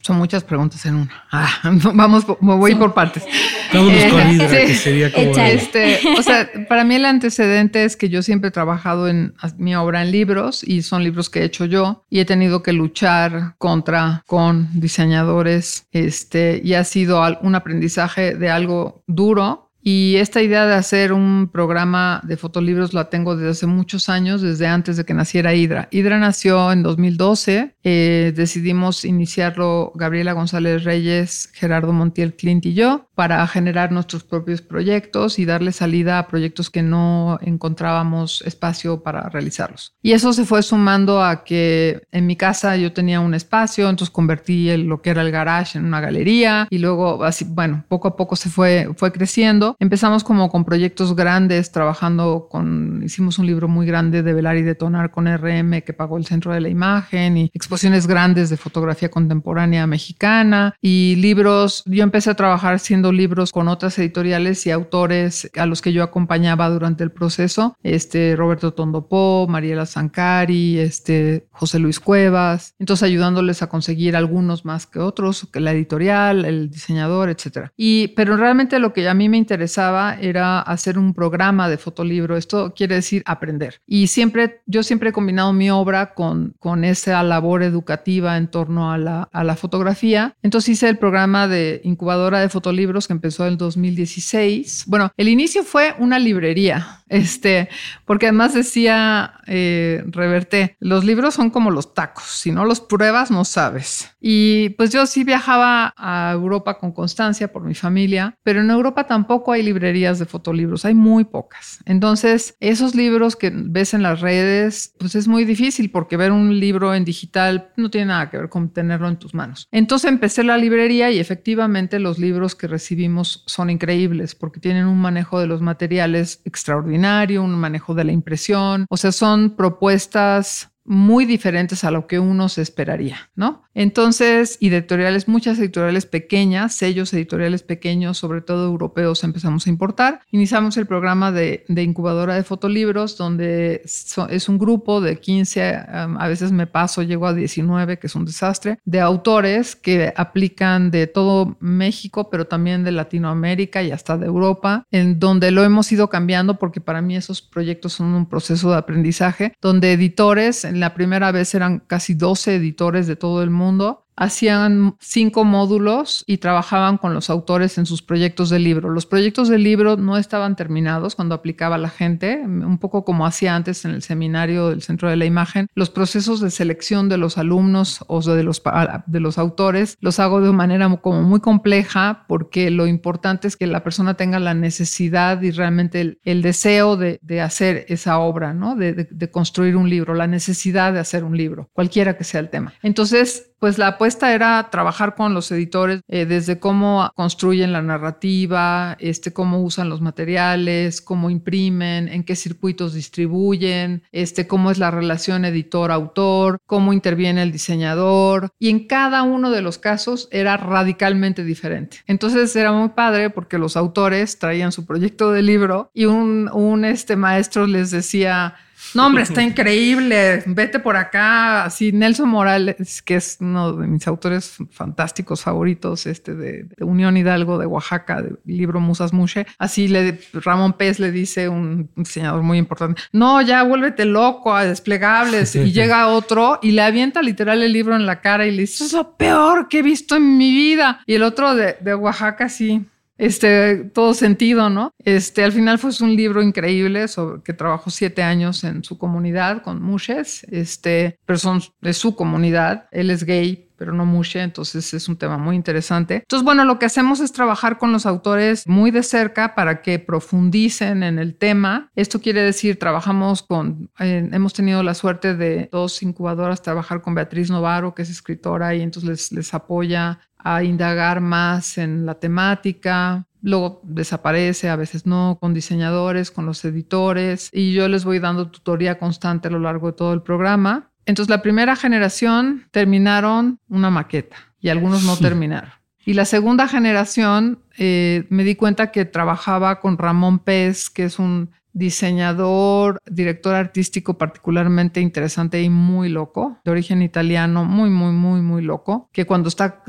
Son 0.00 0.16
muchas 0.16 0.44
preguntas 0.44 0.86
en 0.86 0.94
una. 0.94 1.24
Ah, 1.30 1.48
vamos, 1.94 2.24
voy 2.40 2.74
por 2.74 2.94
partes. 2.94 3.24
Vámonos 3.72 4.04
con 4.04 4.30
Hidra, 4.30 4.48
que 4.48 4.74
sería 4.74 5.12
como... 5.12 5.36
Este, 5.36 5.98
o 6.16 6.22
sea, 6.22 6.48
para 6.68 6.84
mí 6.84 6.94
el 6.94 7.04
antecedente 7.04 7.84
es 7.84 7.96
que 7.96 8.08
yo 8.08 8.22
siempre 8.22 8.48
he 8.48 8.50
trabajado 8.52 9.08
en 9.08 9.34
mi 9.58 9.74
obra 9.74 10.02
en 10.02 10.10
libros 10.10 10.62
y 10.64 10.82
son 10.82 11.02
libros 11.04 11.28
que 11.28 11.40
he 11.40 11.44
hecho 11.44 11.64
yo 11.64 12.04
y 12.08 12.20
he 12.20 12.24
tenido 12.24 12.62
que 12.62 12.72
luchar 12.72 13.56
contra, 13.58 14.22
con 14.26 14.68
diseñadores 14.72 15.86
este, 15.92 16.60
y 16.64 16.74
ha 16.74 16.84
sido 16.84 17.22
un 17.42 17.54
aprendizaje 17.54 18.34
de 18.34 18.50
algo 18.50 19.02
duro, 19.06 19.67
y 19.82 20.16
esta 20.16 20.42
idea 20.42 20.66
de 20.66 20.74
hacer 20.74 21.12
un 21.12 21.48
programa 21.52 22.20
de 22.24 22.36
fotolibros 22.36 22.94
la 22.94 23.10
tengo 23.10 23.36
desde 23.36 23.50
hace 23.50 23.66
muchos 23.66 24.08
años, 24.08 24.42
desde 24.42 24.66
antes 24.66 24.96
de 24.96 25.04
que 25.04 25.14
naciera 25.14 25.54
Hydra. 25.54 25.88
Hydra 25.90 26.18
nació 26.18 26.72
en 26.72 26.82
2012, 26.82 27.76
eh, 27.84 28.32
decidimos 28.34 29.04
iniciarlo 29.04 29.92
Gabriela 29.94 30.32
González 30.32 30.84
Reyes, 30.84 31.50
Gerardo 31.54 31.92
Montiel 31.92 32.34
Clint 32.34 32.66
y 32.66 32.74
yo 32.74 33.08
para 33.14 33.44
generar 33.48 33.90
nuestros 33.90 34.22
propios 34.22 34.62
proyectos 34.62 35.38
y 35.38 35.44
darle 35.44 35.72
salida 35.72 36.18
a 36.18 36.28
proyectos 36.28 36.70
que 36.70 36.82
no 36.82 37.38
encontrábamos 37.42 38.42
espacio 38.46 39.02
para 39.02 39.28
realizarlos. 39.28 39.94
Y 40.02 40.12
eso 40.12 40.32
se 40.32 40.44
fue 40.44 40.62
sumando 40.62 41.22
a 41.22 41.42
que 41.42 42.02
en 42.12 42.26
mi 42.26 42.36
casa 42.36 42.76
yo 42.76 42.92
tenía 42.92 43.18
un 43.20 43.34
espacio, 43.34 43.88
entonces 43.88 44.12
convertí 44.12 44.76
lo 44.76 45.02
que 45.02 45.10
era 45.10 45.22
el 45.22 45.32
garage 45.32 45.78
en 45.78 45.84
una 45.84 46.00
galería 46.00 46.68
y 46.70 46.78
luego 46.78 47.24
así, 47.24 47.44
bueno, 47.44 47.84
poco 47.88 48.08
a 48.08 48.16
poco 48.16 48.36
se 48.36 48.50
fue, 48.50 48.90
fue 48.96 49.10
creciendo 49.10 49.67
Empezamos 49.78 50.24
como 50.24 50.48
con 50.50 50.64
proyectos 50.64 51.14
grandes, 51.14 51.72
trabajando 51.72 52.48
con, 52.50 53.02
hicimos 53.04 53.38
un 53.38 53.46
libro 53.46 53.68
muy 53.68 53.86
grande 53.86 54.22
de 54.22 54.32
velar 54.32 54.56
y 54.56 54.62
detonar 54.62 55.10
con 55.10 55.26
RM 55.26 55.82
que 55.82 55.92
pagó 55.92 56.16
el 56.16 56.26
Centro 56.26 56.52
de 56.52 56.60
la 56.60 56.68
Imagen 56.68 57.36
y 57.36 57.50
exposiciones 57.52 58.06
grandes 58.06 58.50
de 58.50 58.56
fotografía 58.56 59.10
contemporánea 59.10 59.86
mexicana 59.86 60.74
y 60.80 61.16
libros. 61.16 61.82
Yo 61.86 62.02
empecé 62.02 62.30
a 62.30 62.34
trabajar 62.34 62.74
haciendo 62.74 63.12
libros 63.12 63.52
con 63.52 63.68
otras 63.68 63.98
editoriales 63.98 64.66
y 64.66 64.70
autores 64.70 65.50
a 65.56 65.66
los 65.66 65.82
que 65.82 65.92
yo 65.92 66.02
acompañaba 66.02 66.68
durante 66.68 67.04
el 67.04 67.10
proceso. 67.10 67.76
Este, 67.82 68.36
Roberto 68.36 68.72
Tondopó, 68.72 69.46
Mariela 69.48 69.86
Zancari, 69.86 70.78
este, 70.78 71.48
José 71.50 71.78
Luis 71.78 72.00
Cuevas. 72.00 72.74
Entonces 72.78 73.02
ayudándoles 73.04 73.62
a 73.62 73.68
conseguir 73.68 74.16
algunos 74.16 74.64
más 74.64 74.86
que 74.86 74.98
otros, 74.98 75.48
que 75.52 75.60
la 75.60 75.72
editorial, 75.72 76.44
el 76.44 76.70
diseñador, 76.70 77.30
etcétera. 77.30 77.72
Y, 77.76 78.08
pero 78.08 78.36
realmente 78.36 78.78
lo 78.78 78.92
que 78.92 79.08
a 79.08 79.14
mí 79.14 79.28
me 79.28 79.36
interesaba 79.58 80.16
era 80.20 80.60
hacer 80.60 80.98
un 80.98 81.12
programa 81.14 81.68
de 81.68 81.78
fotolibro. 81.78 82.36
Esto 82.36 82.72
quiere 82.76 82.94
decir 82.94 83.24
aprender. 83.26 83.80
Y 83.86 84.06
siempre, 84.06 84.62
yo 84.66 84.84
siempre 84.84 85.08
he 85.08 85.12
combinado 85.12 85.52
mi 85.52 85.68
obra 85.68 86.14
con, 86.14 86.54
con 86.60 86.84
esa 86.84 87.20
labor 87.24 87.64
educativa 87.64 88.36
en 88.36 88.46
torno 88.46 88.92
a 88.92 88.98
la, 88.98 89.28
a 89.32 89.42
la 89.42 89.56
fotografía. 89.56 90.36
Entonces 90.42 90.70
hice 90.70 90.88
el 90.88 90.98
programa 90.98 91.48
de 91.48 91.80
incubadora 91.82 92.38
de 92.38 92.48
fotolibros 92.48 93.08
que 93.08 93.14
empezó 93.14 93.48
en 93.48 93.58
2016. 93.58 94.84
Bueno, 94.86 95.10
el 95.16 95.28
inicio 95.28 95.64
fue 95.64 95.96
una 95.98 96.20
librería, 96.20 97.02
este, 97.08 97.68
porque 98.04 98.26
además 98.26 98.54
decía 98.54 99.40
eh, 99.48 100.04
Reverté, 100.06 100.76
los 100.78 101.04
libros 101.04 101.34
son 101.34 101.50
como 101.50 101.72
los 101.72 101.94
tacos, 101.94 102.24
si 102.24 102.52
no 102.52 102.64
los 102.64 102.80
pruebas 102.80 103.32
no 103.32 103.44
sabes. 103.44 104.14
Y 104.20 104.70
pues 104.70 104.90
yo 104.92 105.04
sí 105.06 105.24
viajaba 105.24 105.94
a 105.96 106.30
Europa 106.32 106.78
con 106.78 106.92
constancia 106.92 107.50
por 107.50 107.62
mi 107.62 107.74
familia, 107.74 108.36
pero 108.42 108.60
en 108.60 108.70
Europa 108.70 109.06
tampoco 109.06 109.47
hay 109.52 109.62
librerías 109.62 110.18
de 110.18 110.26
fotolibros, 110.26 110.84
hay 110.84 110.94
muy 110.94 111.24
pocas. 111.24 111.80
Entonces, 111.84 112.56
esos 112.60 112.94
libros 112.94 113.36
que 113.36 113.52
ves 113.54 113.94
en 113.94 114.02
las 114.02 114.20
redes, 114.20 114.94
pues 114.98 115.14
es 115.14 115.28
muy 115.28 115.44
difícil 115.44 115.90
porque 115.90 116.16
ver 116.16 116.32
un 116.32 116.58
libro 116.58 116.94
en 116.94 117.04
digital 117.04 117.72
no 117.76 117.90
tiene 117.90 118.06
nada 118.06 118.30
que 118.30 118.38
ver 118.38 118.48
con 118.48 118.72
tenerlo 118.72 119.08
en 119.08 119.18
tus 119.18 119.34
manos. 119.34 119.68
Entonces 119.70 120.10
empecé 120.10 120.44
la 120.44 120.58
librería 120.58 121.10
y 121.10 121.18
efectivamente 121.18 121.98
los 121.98 122.18
libros 122.18 122.54
que 122.54 122.66
recibimos 122.66 123.44
son 123.46 123.70
increíbles 123.70 124.34
porque 124.34 124.60
tienen 124.60 124.86
un 124.86 124.98
manejo 124.98 125.40
de 125.40 125.46
los 125.46 125.60
materiales 125.60 126.40
extraordinario, 126.44 127.42
un 127.42 127.54
manejo 127.54 127.94
de 127.94 128.04
la 128.04 128.12
impresión, 128.12 128.86
o 128.88 128.96
sea, 128.96 129.12
son 129.12 129.56
propuestas 129.56 130.70
muy 130.88 131.26
diferentes 131.26 131.84
a 131.84 131.90
lo 131.90 132.06
que 132.06 132.18
uno 132.18 132.48
se 132.48 132.62
esperaría, 132.62 133.30
¿no? 133.36 133.62
Entonces, 133.74 134.58
editoriales, 134.60 135.28
muchas 135.28 135.58
editoriales 135.58 136.06
pequeñas, 136.06 136.74
sellos 136.74 137.12
editoriales 137.12 137.62
pequeños, 137.62 138.18
sobre 138.18 138.40
todo 138.40 138.66
europeos, 138.66 139.22
empezamos 139.22 139.66
a 139.66 139.70
importar. 139.70 140.20
Iniciamos 140.30 140.76
el 140.78 140.86
programa 140.86 141.30
de, 141.30 141.64
incubadora 141.68 142.34
de 142.34 142.42
fotolibros, 142.42 143.16
donde 143.16 143.82
es 143.84 144.48
un 144.48 144.58
grupo 144.58 145.00
de 145.00 145.20
15, 145.20 145.62
a 145.88 146.26
veces 146.26 146.52
me 146.52 146.66
paso, 146.66 147.02
llego 147.02 147.26
a 147.26 147.34
19, 147.34 147.98
que 147.98 148.06
es 148.06 148.14
un 148.14 148.24
desastre, 148.24 148.78
de 148.84 149.00
autores 149.00 149.76
que 149.76 150.12
aplican 150.16 150.90
de 150.90 151.06
todo 151.06 151.56
México, 151.60 152.30
pero 152.30 152.46
también 152.46 152.82
de 152.82 152.92
Latinoamérica 152.92 153.82
y 153.82 153.90
hasta 153.90 154.16
de 154.16 154.26
Europa, 154.26 154.86
en 154.90 155.20
donde 155.20 155.50
lo 155.50 155.62
hemos 155.64 155.92
ido 155.92 156.08
cambiando 156.08 156.58
porque 156.58 156.80
para 156.80 157.02
mí 157.02 157.14
esos 157.14 157.42
proyectos 157.42 157.92
son 157.92 158.14
un 158.14 158.26
proceso 158.26 158.70
de 158.70 158.78
aprendizaje, 158.78 159.54
donde 159.60 159.92
editores, 159.92 160.64
la 160.80 160.94
primera 160.94 161.32
vez 161.32 161.54
eran 161.54 161.80
casi 161.80 162.14
12 162.14 162.56
editores 162.56 163.06
de 163.06 163.16
todo 163.16 163.42
el 163.42 163.50
mundo, 163.50 164.06
hacían 164.18 164.96
cinco 164.98 165.44
módulos 165.44 166.24
y 166.26 166.38
trabajaban 166.38 166.98
con 166.98 167.14
los 167.14 167.30
autores 167.30 167.78
en 167.78 167.86
sus 167.86 168.02
proyectos 168.02 168.50
de 168.50 168.58
libro. 168.58 168.90
Los 168.90 169.06
proyectos 169.06 169.48
de 169.48 169.58
libro 169.58 169.96
no 169.96 170.16
estaban 170.16 170.56
terminados 170.56 171.14
cuando 171.14 171.36
aplicaba 171.36 171.78
la 171.78 171.88
gente, 171.88 172.42
un 172.44 172.78
poco 172.78 173.04
como 173.04 173.26
hacía 173.26 173.54
antes 173.54 173.84
en 173.84 173.92
el 173.92 174.02
seminario 174.02 174.70
del 174.70 174.82
Centro 174.82 175.08
de 175.08 175.16
la 175.16 175.24
Imagen. 175.24 175.68
Los 175.74 175.90
procesos 175.90 176.40
de 176.40 176.50
selección 176.50 177.08
de 177.08 177.16
los 177.16 177.38
alumnos 177.38 178.04
o 178.08 178.20
de 178.20 178.42
los, 178.42 178.60
de 179.06 179.20
los 179.20 179.38
autores 179.38 179.96
los 180.00 180.18
hago 180.18 180.40
de 180.40 180.52
manera 180.52 180.88
como 180.96 181.22
muy 181.22 181.40
compleja 181.40 182.24
porque 182.26 182.70
lo 182.70 182.86
importante 182.88 183.46
es 183.46 183.56
que 183.56 183.66
la 183.68 183.84
persona 183.84 184.14
tenga 184.14 184.40
la 184.40 184.54
necesidad 184.54 185.40
y 185.42 185.52
realmente 185.52 186.18
el, 186.24 186.42
deseo 186.42 186.96
de, 186.96 187.40
hacer 187.40 187.84
esa 187.88 188.18
obra, 188.18 188.52
¿no? 188.52 188.74
De, 188.74 188.92
de 188.92 189.30
construir 189.30 189.76
un 189.76 189.88
libro, 189.88 190.14
la 190.14 190.26
necesidad 190.26 190.92
de 190.92 190.98
hacer 190.98 191.22
un 191.22 191.36
libro, 191.36 191.70
cualquiera 191.72 192.16
que 192.16 192.24
sea 192.24 192.40
el 192.40 192.50
tema. 192.50 192.72
Entonces, 192.82 193.52
pues 193.58 193.78
la 193.78 193.88
apuesta 193.88 194.07
era 194.32 194.68
trabajar 194.70 195.14
con 195.14 195.34
los 195.34 195.50
editores 195.52 196.00
eh, 196.08 196.26
desde 196.26 196.58
cómo 196.58 197.10
construyen 197.14 197.72
la 197.72 197.82
narrativa, 197.82 198.96
este, 199.00 199.32
cómo 199.32 199.62
usan 199.62 199.88
los 199.88 200.00
materiales, 200.00 201.00
cómo 201.00 201.30
imprimen, 201.30 202.08
en 202.08 202.24
qué 202.24 202.34
circuitos 202.36 202.94
distribuyen, 202.94 204.02
este, 204.12 204.46
cómo 204.46 204.70
es 204.70 204.78
la 204.78 204.90
relación 204.90 205.44
editor-autor, 205.44 206.58
cómo 206.66 206.92
interviene 206.92 207.42
el 207.42 207.52
diseñador. 207.52 208.50
Y 208.58 208.70
en 208.70 208.86
cada 208.86 209.22
uno 209.22 209.50
de 209.50 209.62
los 209.62 209.78
casos 209.78 210.28
era 210.30 210.56
radicalmente 210.56 211.44
diferente. 211.44 211.98
Entonces 212.06 212.54
era 212.56 212.72
muy 212.72 212.90
padre 212.90 213.30
porque 213.30 213.58
los 213.58 213.76
autores 213.76 214.38
traían 214.38 214.72
su 214.72 214.86
proyecto 214.86 215.32
de 215.32 215.42
libro 215.42 215.90
y 215.94 216.06
un, 216.06 216.50
un 216.52 216.84
este, 216.84 217.16
maestro 217.16 217.66
les 217.66 217.90
decía, 217.90 218.54
no, 218.94 219.06
hombre, 219.06 219.22
está 219.22 219.42
increíble. 219.42 220.42
Vete 220.46 220.78
por 220.78 220.96
acá. 220.96 221.64
Así, 221.64 221.92
Nelson 221.92 222.28
Morales, 222.28 223.02
que 223.02 223.16
es 223.16 223.38
uno 223.40 223.72
de 223.72 223.86
mis 223.86 224.06
autores 224.06 224.56
fantásticos 224.70 225.42
favoritos, 225.42 226.06
este 226.06 226.34
de, 226.34 226.66
Unión 226.80 227.16
Hidalgo 227.16 227.58
de 227.58 227.66
Oaxaca, 227.66 228.22
del 228.22 228.38
libro 228.44 228.80
Musas 228.80 229.12
Mushe. 229.12 229.46
Así 229.58 229.88
le, 229.88 230.20
Ramón 230.32 230.74
Pérez 230.74 230.98
le 230.98 231.12
dice, 231.12 231.48
un 231.48 231.90
diseñador 231.96 232.42
muy 232.42 232.58
importante, 232.58 233.02
no, 233.12 233.42
ya 233.42 233.62
vuélvete 233.62 234.04
loco 234.04 234.54
a 234.54 234.64
desplegables. 234.64 235.54
Y 235.56 235.72
llega 235.72 236.08
otro 236.08 236.58
y 236.62 236.72
le 236.72 236.82
avienta 236.82 237.22
literal 237.22 237.62
el 237.62 237.72
libro 237.72 237.96
en 237.96 238.06
la 238.06 238.20
cara 238.20 238.46
y 238.46 238.50
le 238.52 238.62
dice, 238.62 238.84
es 238.84 238.92
lo 238.92 239.16
peor 239.16 239.68
que 239.68 239.80
he 239.80 239.82
visto 239.82 240.16
en 240.16 240.38
mi 240.38 240.50
vida. 240.50 241.00
Y 241.06 241.14
el 241.14 241.22
otro 241.22 241.54
de, 241.54 241.76
de 241.80 241.94
Oaxaca, 241.94 242.48
sí 242.48 242.86
este, 243.18 243.76
todo 243.92 244.14
sentido, 244.14 244.70
¿no? 244.70 244.94
Este, 244.98 245.44
al 245.44 245.52
final 245.52 245.78
fue 245.78 245.90
un 246.00 246.16
libro 246.16 246.42
increíble 246.42 247.08
sobre 247.08 247.42
que 247.42 247.52
trabajó 247.52 247.90
siete 247.90 248.22
años 248.22 248.64
en 248.64 248.84
su 248.84 248.96
comunidad 248.96 249.62
con 249.62 249.82
mushes, 249.82 250.44
este, 250.44 251.18
pero 251.26 251.38
son 251.38 251.60
de 251.80 251.92
su 251.92 252.14
comunidad. 252.14 252.86
Él 252.92 253.10
es 253.10 253.24
gay, 253.24 253.68
pero 253.78 253.92
no 253.92 254.04
mushe, 254.04 254.42
entonces 254.42 254.92
es 254.92 255.08
un 255.08 255.16
tema 255.16 255.38
muy 255.38 255.56
interesante. 255.56 256.16
Entonces, 256.16 256.44
bueno, 256.44 256.64
lo 256.64 256.78
que 256.78 256.86
hacemos 256.86 257.20
es 257.20 257.32
trabajar 257.32 257.78
con 257.78 257.92
los 257.92 258.06
autores 258.06 258.66
muy 258.66 258.90
de 258.90 259.04
cerca 259.04 259.54
para 259.54 259.82
que 259.82 259.98
profundicen 260.00 261.02
en 261.04 261.18
el 261.18 261.36
tema. 261.36 261.90
Esto 261.94 262.20
quiere 262.20 262.42
decir, 262.42 262.78
trabajamos 262.78 263.42
con, 263.42 263.90
eh, 264.00 264.28
hemos 264.32 264.52
tenido 264.52 264.82
la 264.82 264.94
suerte 264.94 265.34
de 265.34 265.68
dos 265.70 266.02
incubadoras 266.02 266.60
trabajar 266.60 267.00
con 267.00 267.14
Beatriz 267.14 267.50
Novaro, 267.50 267.94
que 267.94 268.02
es 268.02 268.10
escritora, 268.10 268.74
y 268.74 268.82
entonces 268.82 269.08
les, 269.08 269.32
les 269.32 269.54
apoya 269.54 270.18
a 270.38 270.62
indagar 270.62 271.20
más 271.20 271.78
en 271.78 272.06
la 272.06 272.14
temática. 272.14 273.26
Luego 273.42 273.80
desaparece, 273.84 274.68
a 274.68 274.76
veces 274.76 275.06
no, 275.06 275.38
con 275.40 275.54
diseñadores, 275.54 276.30
con 276.30 276.46
los 276.46 276.64
editores, 276.64 277.50
y 277.52 277.72
yo 277.72 277.88
les 277.88 278.04
voy 278.04 278.18
dando 278.18 278.50
tutoría 278.50 278.98
constante 278.98 279.48
a 279.48 279.50
lo 279.50 279.60
largo 279.60 279.88
de 279.88 279.92
todo 279.92 280.12
el 280.12 280.22
programa. 280.22 280.90
Entonces, 281.06 281.30
la 281.30 281.42
primera 281.42 281.76
generación 281.76 282.66
terminaron 282.70 283.60
una 283.68 283.90
maqueta 283.90 284.36
y 284.60 284.68
algunos 284.68 285.04
no 285.04 285.16
terminaron. 285.16 285.70
Y 286.04 286.14
la 286.14 286.24
segunda 286.24 286.66
generación 286.68 287.60
eh, 287.76 288.24
me 288.30 288.42
di 288.42 288.54
cuenta 288.54 288.90
que 288.90 289.04
trabajaba 289.04 289.80
con 289.80 289.98
Ramón 289.98 290.38
Pez, 290.38 290.88
que 290.90 291.04
es 291.04 291.18
un 291.18 291.50
diseñador, 291.72 292.98
director 293.06 293.54
artístico 293.54 294.18
particularmente 294.18 295.00
interesante 295.00 295.62
y 295.62 295.70
muy 295.70 296.08
loco, 296.08 296.58
de 296.64 296.70
origen 296.70 297.02
italiano, 297.02 297.64
muy, 297.64 297.90
muy, 297.90 298.12
muy, 298.12 298.40
muy 298.40 298.62
loco, 298.62 299.08
que 299.12 299.26
cuando 299.26 299.48
está 299.48 299.82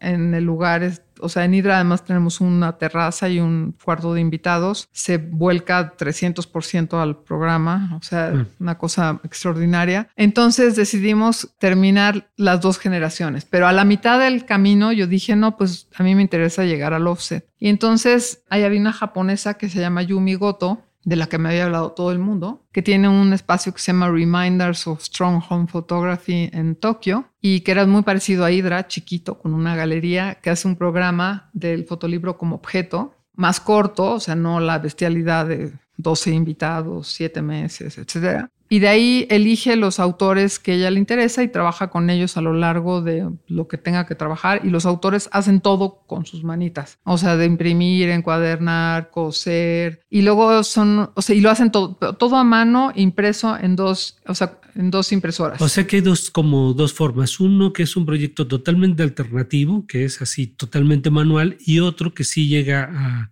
en 0.00 0.34
el 0.34 0.44
lugar, 0.44 0.82
o 1.20 1.28
sea, 1.28 1.44
en 1.44 1.54
Hidra 1.54 1.76
además 1.76 2.04
tenemos 2.04 2.40
una 2.40 2.78
terraza 2.78 3.28
y 3.28 3.38
un 3.38 3.76
cuarto 3.82 4.12
de 4.12 4.20
invitados, 4.20 4.88
se 4.92 5.18
vuelca 5.18 5.96
300% 5.96 7.00
al 7.00 7.22
programa, 7.22 7.96
o 7.96 8.02
sea, 8.02 8.32
mm. 8.32 8.46
una 8.60 8.76
cosa 8.76 9.20
extraordinaria. 9.22 10.08
Entonces 10.16 10.74
decidimos 10.74 11.54
terminar 11.58 12.28
las 12.36 12.60
dos 12.60 12.78
generaciones, 12.78 13.44
pero 13.44 13.68
a 13.68 13.72
la 13.72 13.84
mitad 13.84 14.18
del 14.18 14.44
camino 14.44 14.92
yo 14.92 15.06
dije, 15.06 15.36
no, 15.36 15.56
pues 15.56 15.88
a 15.94 16.02
mí 16.02 16.14
me 16.14 16.22
interesa 16.22 16.64
llegar 16.64 16.92
al 16.92 17.06
offset. 17.06 17.46
Y 17.58 17.68
entonces 17.68 18.42
ahí 18.50 18.64
había 18.64 18.80
una 18.80 18.92
japonesa 18.92 19.54
que 19.54 19.68
se 19.68 19.80
llama 19.80 20.02
Yumi 20.02 20.34
Goto, 20.34 20.82
de 21.04 21.16
la 21.16 21.26
que 21.26 21.38
me 21.38 21.48
había 21.48 21.64
hablado 21.64 21.92
todo 21.92 22.12
el 22.12 22.18
mundo, 22.18 22.62
que 22.72 22.82
tiene 22.82 23.08
un 23.08 23.32
espacio 23.32 23.72
que 23.72 23.80
se 23.80 23.92
llama 23.92 24.10
Reminders 24.10 24.86
of 24.86 25.02
Strong 25.02 25.42
Home 25.48 25.66
Photography 25.66 26.50
en 26.52 26.76
Tokio 26.76 27.26
y 27.40 27.60
que 27.60 27.72
era 27.72 27.86
muy 27.86 28.02
parecido 28.02 28.44
a 28.44 28.52
Hydra, 28.52 28.86
chiquito, 28.86 29.38
con 29.38 29.54
una 29.54 29.74
galería 29.74 30.36
que 30.36 30.50
hace 30.50 30.68
un 30.68 30.76
programa 30.76 31.50
del 31.52 31.84
fotolibro 31.84 32.38
como 32.38 32.56
objeto, 32.56 33.14
más 33.34 33.60
corto, 33.60 34.14
o 34.14 34.20
sea, 34.20 34.36
no 34.36 34.60
la 34.60 34.78
bestialidad 34.78 35.46
de 35.46 35.72
12 35.96 36.30
invitados, 36.30 37.08
7 37.08 37.42
meses, 37.42 37.98
etc. 37.98 38.46
Y 38.72 38.78
de 38.78 38.88
ahí 38.88 39.26
elige 39.28 39.76
los 39.76 40.00
autores 40.00 40.58
que 40.58 40.76
ella 40.76 40.90
le 40.90 40.98
interesa 40.98 41.42
y 41.42 41.48
trabaja 41.48 41.90
con 41.90 42.08
ellos 42.08 42.38
a 42.38 42.40
lo 42.40 42.54
largo 42.54 43.02
de 43.02 43.28
lo 43.46 43.68
que 43.68 43.76
tenga 43.76 44.06
que 44.06 44.14
trabajar. 44.14 44.62
Y 44.64 44.70
los 44.70 44.86
autores 44.86 45.28
hacen 45.30 45.60
todo 45.60 46.04
con 46.06 46.24
sus 46.24 46.42
manitas. 46.42 46.98
O 47.04 47.18
sea, 47.18 47.36
de 47.36 47.44
imprimir, 47.44 48.08
encuadernar, 48.08 49.10
coser. 49.10 50.00
Y 50.08 50.22
luego 50.22 50.64
son, 50.64 51.10
o 51.14 51.20
sea, 51.20 51.36
y 51.36 51.42
lo 51.42 51.50
hacen 51.50 51.70
todo, 51.70 51.96
todo 51.96 52.36
a 52.36 52.44
mano, 52.44 52.92
impreso 52.94 53.58
en 53.58 53.76
dos, 53.76 54.16
o 54.26 54.34
sea, 54.34 54.58
en 54.74 54.90
dos 54.90 55.12
impresoras. 55.12 55.60
O 55.60 55.68
sea 55.68 55.86
que 55.86 55.96
hay 55.96 56.02
dos, 56.02 56.30
como 56.30 56.72
dos 56.72 56.94
formas. 56.94 57.40
Uno 57.40 57.74
que 57.74 57.82
es 57.82 57.94
un 57.94 58.06
proyecto 58.06 58.48
totalmente 58.48 59.02
alternativo, 59.02 59.84
que 59.86 60.06
es 60.06 60.22
así 60.22 60.46
totalmente 60.46 61.10
manual, 61.10 61.58
y 61.60 61.80
otro 61.80 62.14
que 62.14 62.24
sí 62.24 62.48
llega 62.48 62.88
a, 62.90 63.30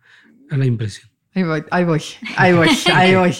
a 0.50 0.56
la 0.58 0.66
impresión. 0.66 1.10
Ahí 1.32 1.44
voy, 1.44 1.64
ahí 1.70 1.84
voy, 1.84 2.02
ahí 2.36 2.52
voy, 2.52 2.68
ahí 2.94 3.14
voy. 3.14 3.34